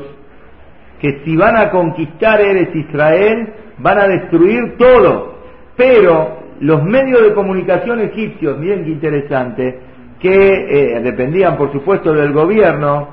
que 0.99 1.21
si 1.25 1.35
van 1.35 1.57
a 1.57 1.71
conquistar 1.71 2.39
Eres 2.41 2.75
Israel 2.75 3.53
van 3.79 3.99
a 3.99 4.07
destruir 4.07 4.77
todo. 4.77 5.35
Pero 5.75 6.37
los 6.59 6.83
medios 6.83 7.23
de 7.23 7.33
comunicación 7.33 8.01
egipcios, 8.01 8.57
miren 8.59 8.83
qué 8.83 8.91
interesante, 8.91 9.79
que 10.19 10.95
eh, 10.95 11.01
dependían 11.01 11.57
por 11.57 11.71
supuesto 11.71 12.13
del 12.13 12.31
gobierno, 12.31 13.09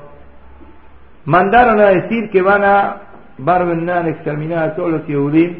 mandaron 1.25 1.79
a 1.79 1.89
decir 1.89 2.29
que 2.29 2.41
van 2.41 2.63
a 2.63 3.01
Barbenan 3.39 4.07
exterminar 4.07 4.69
a 4.69 4.75
todos 4.75 4.91
los 4.91 5.01
judíos, 5.05 5.55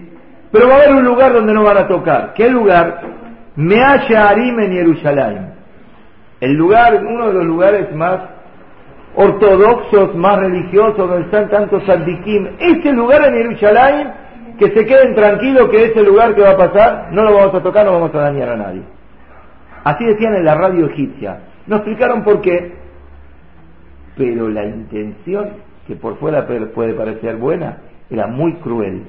pero 0.51 0.67
va 0.67 0.73
a 0.73 0.77
haber 0.77 0.95
un 0.95 1.05
lugar 1.05 1.33
donde 1.33 1.53
no 1.53 1.63
van 1.63 1.77
a 1.77 1.87
tocar. 1.87 2.33
¿Qué 2.35 2.49
lugar? 2.49 3.01
Meaya 3.55 4.29
Arim 4.29 4.59
en 4.59 4.71
Jerusalén. 4.73 5.58
El 6.39 6.53
lugar, 6.53 7.03
uno 7.05 7.27
de 7.27 7.33
los 7.33 7.45
lugares 7.45 7.93
más 7.93 8.19
ortodoxos, 9.15 10.15
más 10.15 10.39
religiosos, 10.39 10.97
donde 10.97 11.25
están 11.25 11.49
tantos 11.49 11.83
sandikim, 11.85 12.47
ese 12.59 12.93
lugar 12.93 13.25
en 13.25 13.33
Jerusalén, 13.33 14.11
que 14.57 14.71
se 14.71 14.85
queden 14.85 15.15
tranquilos 15.15 15.69
que 15.69 15.85
ese 15.85 16.03
lugar 16.03 16.35
que 16.35 16.41
va 16.41 16.51
a 16.51 16.57
pasar, 16.57 17.09
no 17.11 17.23
lo 17.23 17.33
vamos 17.33 17.55
a 17.55 17.63
tocar, 17.63 17.85
no 17.85 17.93
vamos 17.93 18.13
a 18.13 18.19
dañar 18.19 18.49
a 18.49 18.57
nadie. 18.57 18.81
Así 19.83 20.05
decían 20.05 20.35
en 20.35 20.45
la 20.45 20.55
radio 20.55 20.87
egipcia. 20.87 21.39
No 21.67 21.77
explicaron 21.77 22.23
por 22.23 22.41
qué, 22.41 22.73
pero 24.17 24.49
la 24.49 24.65
intención, 24.65 25.49
que 25.87 25.95
por 25.95 26.17
fuera 26.17 26.45
puede 26.45 26.93
parecer 26.93 27.37
buena, 27.37 27.77
era 28.09 28.27
muy 28.27 28.53
cruel. 28.55 29.03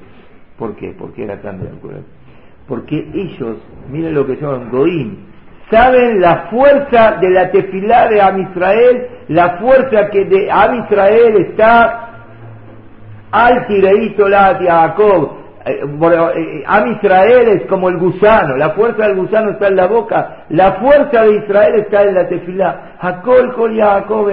¿Por 0.57 0.75
qué? 0.75 0.95
Porque 0.97 1.23
era 1.23 1.41
tan 1.41 1.59
cruel. 1.81 2.03
Porque 2.67 3.09
ellos, 3.13 3.57
miren 3.89 4.13
lo 4.13 4.25
que 4.25 4.37
son 4.37 4.69
Goim, 4.69 5.17
saben 5.71 6.19
la 6.19 6.47
fuerza 6.49 7.17
de 7.21 7.29
la 7.29 7.49
tefilá 7.49 8.07
de 8.09 8.21
Amisrael, 8.21 9.07
la 9.29 9.57
fuerza 9.57 10.09
que 10.09 10.25
de 10.25 10.51
Amisrael 10.51 11.37
está 11.37 12.09
al 13.31 13.65
tireito 13.67 14.27
la 14.27 14.59
Jacob. 14.61 15.37
Eh, 15.65 15.79
eh, 15.83 16.63
Amisrael 16.65 17.47
es 17.49 17.67
como 17.67 17.89
el 17.89 17.97
gusano, 17.97 18.57
la 18.57 18.71
fuerza 18.71 19.07
del 19.07 19.15
gusano 19.15 19.51
está 19.51 19.67
en 19.67 19.75
la 19.75 19.87
boca, 19.87 20.45
la 20.49 20.73
fuerza 20.73 21.23
de 21.23 21.35
Israel 21.37 21.75
está 21.79 22.03
en 22.03 22.15
la 22.15 22.27
tefilá. 22.27 22.95
Jacob, 22.99 23.53
Kol 23.55 23.77
Jacob, 23.77 24.29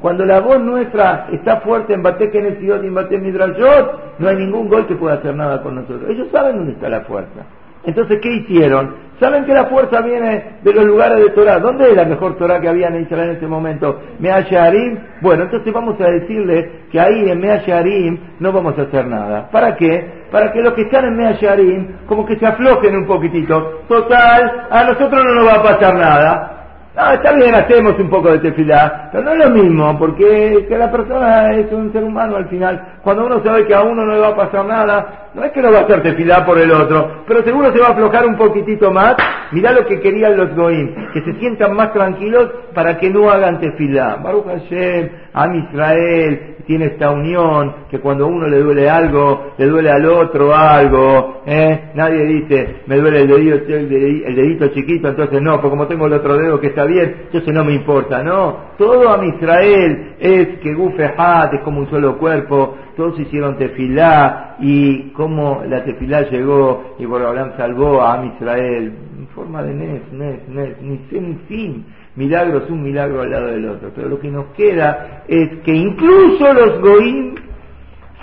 cuando 0.00 0.24
la 0.24 0.40
voz 0.40 0.60
nuestra 0.60 1.26
está 1.32 1.60
fuerte 1.62 1.94
en 1.94 2.02
Bate 2.02 2.30
Kenesiot 2.30 2.84
y 2.84 2.86
en 2.86 2.94
Bate 2.94 3.18
Midrashot, 3.18 4.18
no 4.18 4.28
hay 4.28 4.36
ningún 4.36 4.68
gol 4.68 4.86
que 4.86 4.94
pueda 4.94 5.16
hacer 5.16 5.34
nada 5.34 5.62
con 5.62 5.74
nosotros. 5.74 6.10
Ellos 6.10 6.28
saben 6.30 6.56
dónde 6.56 6.72
está 6.72 6.88
la 6.88 7.00
fuerza. 7.00 7.44
Entonces, 7.84 8.18
¿qué 8.20 8.28
hicieron? 8.28 8.94
¿Saben 9.18 9.46
que 9.46 9.54
la 9.54 9.64
fuerza 9.66 10.02
viene 10.02 10.58
de 10.62 10.72
los 10.74 10.84
lugares 10.84 11.18
de 11.18 11.30
Torah? 11.30 11.58
¿Dónde 11.58 11.88
es 11.88 11.96
la 11.96 12.04
mejor 12.04 12.36
Torah 12.36 12.60
que 12.60 12.68
había 12.68 12.88
en 12.88 13.02
Israel 13.02 13.30
en 13.30 13.36
ese 13.36 13.46
momento? 13.46 13.98
Measharim. 14.18 14.98
Bueno, 15.22 15.44
entonces 15.44 15.72
vamos 15.72 15.98
a 16.00 16.10
decirle 16.10 16.82
que 16.90 17.00
ahí 17.00 17.30
en 17.30 17.40
Measharim 17.40 18.18
no 18.40 18.52
vamos 18.52 18.78
a 18.78 18.82
hacer 18.82 19.06
nada. 19.06 19.48
¿Para 19.50 19.74
qué? 19.76 20.26
Para 20.30 20.52
que 20.52 20.60
los 20.60 20.74
que 20.74 20.82
están 20.82 21.06
en 21.06 21.16
Measharim 21.16 22.06
como 22.06 22.26
que 22.26 22.36
se 22.36 22.46
aflojen 22.46 22.94
un 22.94 23.06
poquitito. 23.06 23.84
Total, 23.88 24.66
a 24.70 24.84
nosotros 24.84 25.24
no 25.24 25.34
nos 25.34 25.46
va 25.46 25.54
a 25.54 25.62
pasar 25.62 25.94
nada. 25.94 26.52
No, 26.96 27.12
está 27.12 27.32
bien, 27.34 27.54
hacemos 27.54 27.98
un 27.98 28.08
poco 28.08 28.32
de 28.32 28.38
tefilá, 28.38 29.10
pero 29.12 29.22
no 29.22 29.32
es 29.32 29.38
lo 29.38 29.50
mismo, 29.50 29.98
porque 29.98 30.64
que 30.66 30.78
la 30.78 30.90
persona 30.90 31.52
es 31.54 31.70
un 31.70 31.92
ser 31.92 32.02
humano 32.02 32.36
al 32.36 32.48
final. 32.48 33.00
Cuando 33.02 33.26
uno 33.26 33.44
sabe 33.44 33.66
que 33.66 33.74
a 33.74 33.82
uno 33.82 34.06
no 34.06 34.14
le 34.14 34.20
va 34.20 34.28
a 34.28 34.36
pasar 34.36 34.64
nada, 34.64 35.25
no 35.36 35.44
es 35.44 35.52
que 35.52 35.60
no 35.60 35.70
va 35.70 35.80
a 35.80 35.82
hacer 35.82 36.02
tefilá 36.02 36.46
por 36.46 36.56
el 36.56 36.72
otro, 36.72 37.24
pero 37.28 37.42
seguro 37.42 37.70
se 37.70 37.78
va 37.78 37.88
a 37.88 37.90
aflojar 37.90 38.26
un 38.26 38.36
poquitito 38.36 38.90
más. 38.90 39.16
Mirá 39.52 39.70
lo 39.72 39.84
que 39.86 40.00
querían 40.00 40.34
los 40.34 40.56
goim, 40.56 40.94
que 41.12 41.20
se 41.20 41.34
sientan 41.34 41.76
más 41.76 41.92
tranquilos 41.92 42.50
para 42.74 42.96
que 42.96 43.10
no 43.10 43.30
hagan 43.30 43.60
tefilá. 43.60 44.16
Baruch 44.16 44.46
Hashem, 44.46 45.10
Am 45.34 45.54
Israel, 45.54 46.56
tiene 46.66 46.86
esta 46.86 47.10
unión, 47.10 47.86
que 47.90 48.00
cuando 48.00 48.26
uno 48.26 48.48
le 48.48 48.60
duele 48.60 48.88
algo, 48.88 49.52
le 49.58 49.66
duele 49.66 49.90
al 49.90 50.06
otro 50.06 50.54
algo, 50.54 51.42
¿eh? 51.44 51.90
Nadie 51.94 52.24
dice, 52.24 52.76
me 52.86 52.96
duele 52.96 53.20
el 53.20 53.28
dedito, 53.28 53.74
el 53.74 54.34
dedito 54.34 54.68
chiquito, 54.68 55.08
entonces 55.08 55.42
no, 55.42 55.60
porque 55.60 55.70
como 55.70 55.86
tengo 55.86 56.06
el 56.06 56.14
otro 56.14 56.36
dedo 56.38 56.58
que 56.58 56.68
está 56.68 56.86
bien, 56.86 57.14
entonces 57.26 57.52
no 57.52 57.62
me 57.62 57.74
importa, 57.74 58.22
no. 58.22 58.72
Todo 58.78 59.10
a 59.10 59.24
Israel 59.24 60.14
es 60.18 60.58
que 60.60 60.72
Gufehat 60.72 61.52
es 61.52 61.60
como 61.60 61.80
un 61.80 61.90
solo 61.90 62.16
cuerpo, 62.16 62.74
todos 62.96 63.20
hicieron 63.20 63.58
tefilá, 63.58 64.45
y 64.58 65.10
como 65.10 65.62
la 65.68 65.84
tefilá 65.84 66.22
llegó, 66.22 66.96
y 66.98 67.04
Borobalán 67.04 67.52
salvó 67.56 68.02
a 68.02 68.24
Israel, 68.24 68.92
en 69.18 69.26
forma 69.28 69.62
de 69.62 69.74
nes, 69.74 70.12
nes, 70.12 70.48
nes, 70.48 70.82
ni 70.82 70.98
sin 71.10 71.38
fin 71.48 71.84
milagro 72.16 72.58
es 72.64 72.70
un 72.70 72.82
milagro 72.82 73.22
al 73.22 73.30
lado 73.30 73.46
del 73.48 73.68
otro. 73.68 73.90
Pero 73.94 74.08
lo 74.08 74.18
que 74.18 74.30
nos 74.30 74.46
queda 74.56 75.22
es 75.28 75.48
que 75.64 75.72
incluso 75.72 76.52
los 76.52 76.80
goim 76.80 77.34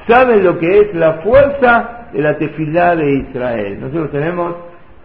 saben 0.07 0.43
lo 0.43 0.57
que 0.59 0.79
es 0.79 0.95
la 0.95 1.21
fuerza 1.21 2.09
de 2.11 2.21
la 2.21 2.37
tefilá 2.37 2.95
de 2.95 3.13
Israel. 3.29 3.79
Nosotros 3.79 4.11
tenemos 4.11 4.55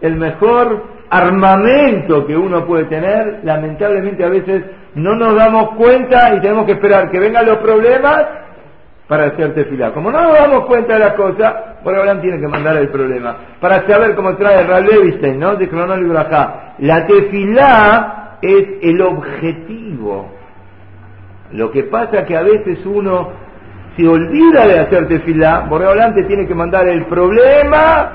el 0.01 0.15
mejor 0.15 0.83
armamento 1.09 2.25
que 2.25 2.35
uno 2.35 2.65
puede 2.65 2.85
tener. 2.85 3.41
Lamentablemente 3.43 4.23
a 4.23 4.29
veces 4.29 4.63
no 4.95 5.15
nos 5.15 5.35
damos 5.35 5.75
cuenta 5.75 6.35
y 6.35 6.41
tenemos 6.41 6.65
que 6.65 6.73
esperar 6.73 7.09
que 7.09 7.19
vengan 7.19 7.45
los 7.45 7.59
problemas 7.59 8.25
para 9.09 9.25
hacer 9.25 9.55
tefilá. 9.55 9.91
Como 9.91 10.11
no 10.11 10.21
nos 10.21 10.33
damos 10.33 10.65
cuenta 10.67 10.93
de 10.93 10.99
las 10.99 11.13
cosas, 11.15 11.51
ahora 11.83 12.21
tiene 12.21 12.39
que 12.39 12.47
mandar 12.47 12.77
el 12.77 12.89
problema. 12.89 13.35
Para 13.59 13.85
saber 13.87 14.15
cómo 14.15 14.35
trae 14.37 14.63
Ral 14.65 14.85
Levinstein, 14.85 15.39
¿no? 15.39 15.55
De 15.55 15.67
Cronol 15.67 16.05
y 16.77 16.85
La 16.85 17.07
tefilá 17.07 18.37
es 18.39 18.65
el 18.83 19.01
objetivo. 19.01 20.29
Lo 21.53 21.71
que 21.71 21.85
pasa 21.85 22.23
que 22.23 22.37
a 22.37 22.43
veces 22.43 22.85
uno 22.85 23.31
se 23.97 24.07
olvida 24.07 24.67
de 24.67 24.79
hacer 24.79 25.07
tefilá, 25.07 25.61
Boreolán 25.67 26.13
te 26.13 26.25
tiene 26.25 26.47
que 26.47 26.53
mandar 26.53 26.87
el 26.87 27.05
problema, 27.07 28.11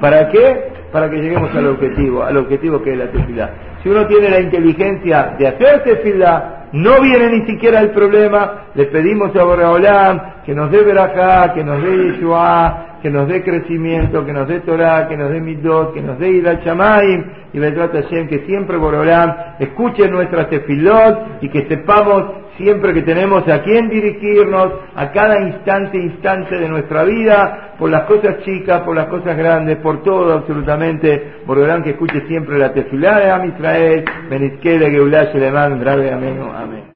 ¿para 0.00 0.30
qué? 0.30 0.72
Para 0.90 1.10
que 1.10 1.16
lleguemos 1.16 1.54
al 1.54 1.66
objetivo, 1.66 2.22
al 2.22 2.38
objetivo 2.38 2.80
que 2.80 2.92
es 2.92 2.98
la 2.98 3.10
tefilá. 3.10 3.50
Si 3.82 3.90
uno 3.90 4.06
tiene 4.06 4.30
la 4.30 4.40
inteligencia 4.40 5.34
de 5.38 5.48
hacer 5.48 5.84
tefilá, 5.84 6.59
no 6.72 7.00
viene 7.00 7.28
ni 7.30 7.46
siquiera 7.46 7.80
el 7.80 7.90
problema, 7.90 8.66
le 8.74 8.86
pedimos 8.86 9.34
a 9.34 9.44
Boreolán 9.44 10.34
que 10.44 10.54
nos 10.54 10.70
dé 10.70 10.82
verajá, 10.82 11.52
que 11.52 11.64
nos 11.64 11.82
dé 11.82 12.12
Yeshua, 12.12 12.89
que 13.02 13.10
nos 13.10 13.28
dé 13.28 13.42
crecimiento, 13.42 14.24
que 14.24 14.32
nos 14.32 14.48
dé 14.48 14.60
Torah, 14.60 15.08
que 15.08 15.16
nos 15.16 15.30
dé 15.30 15.40
Midot, 15.40 15.94
que 15.94 16.02
nos 16.02 16.18
dé 16.18 16.30
Ida 16.30 16.60
Shamaim, 16.64 17.24
y 17.52 17.58
Bedrat 17.58 17.92
Hashem, 17.92 18.28
que 18.28 18.40
siempre 18.46 18.76
Boreolán 18.76 19.56
escuche 19.58 20.08
nuestra 20.08 20.48
tefilot 20.48 21.42
y 21.42 21.48
que 21.48 21.66
sepamos 21.66 22.24
siempre 22.56 22.92
que 22.92 23.02
tenemos 23.02 23.46
a 23.48 23.62
quién 23.62 23.88
dirigirnos 23.88 24.72
a 24.94 25.10
cada 25.12 25.40
instante, 25.40 25.98
instante 25.98 26.58
de 26.58 26.68
nuestra 26.68 27.04
vida, 27.04 27.74
por 27.78 27.90
las 27.90 28.02
cosas 28.02 28.40
chicas, 28.44 28.82
por 28.82 28.94
las 28.94 29.06
cosas 29.06 29.36
grandes, 29.36 29.78
por 29.78 30.02
todo 30.02 30.34
absolutamente. 30.34 31.40
Boreolán 31.46 31.82
que 31.82 31.90
escuche 31.90 32.26
siempre 32.28 32.58
la 32.58 32.72
tefilá 32.72 33.18
de 33.18 33.30
Am 33.30 33.48
Israel, 33.48 34.04
Benizke 34.28 34.78
de 34.78 34.90
Geulah 34.90 35.32
Sheleman, 35.32 35.80
grave 35.80 36.12
amén, 36.12 36.38
amén. 36.54 36.90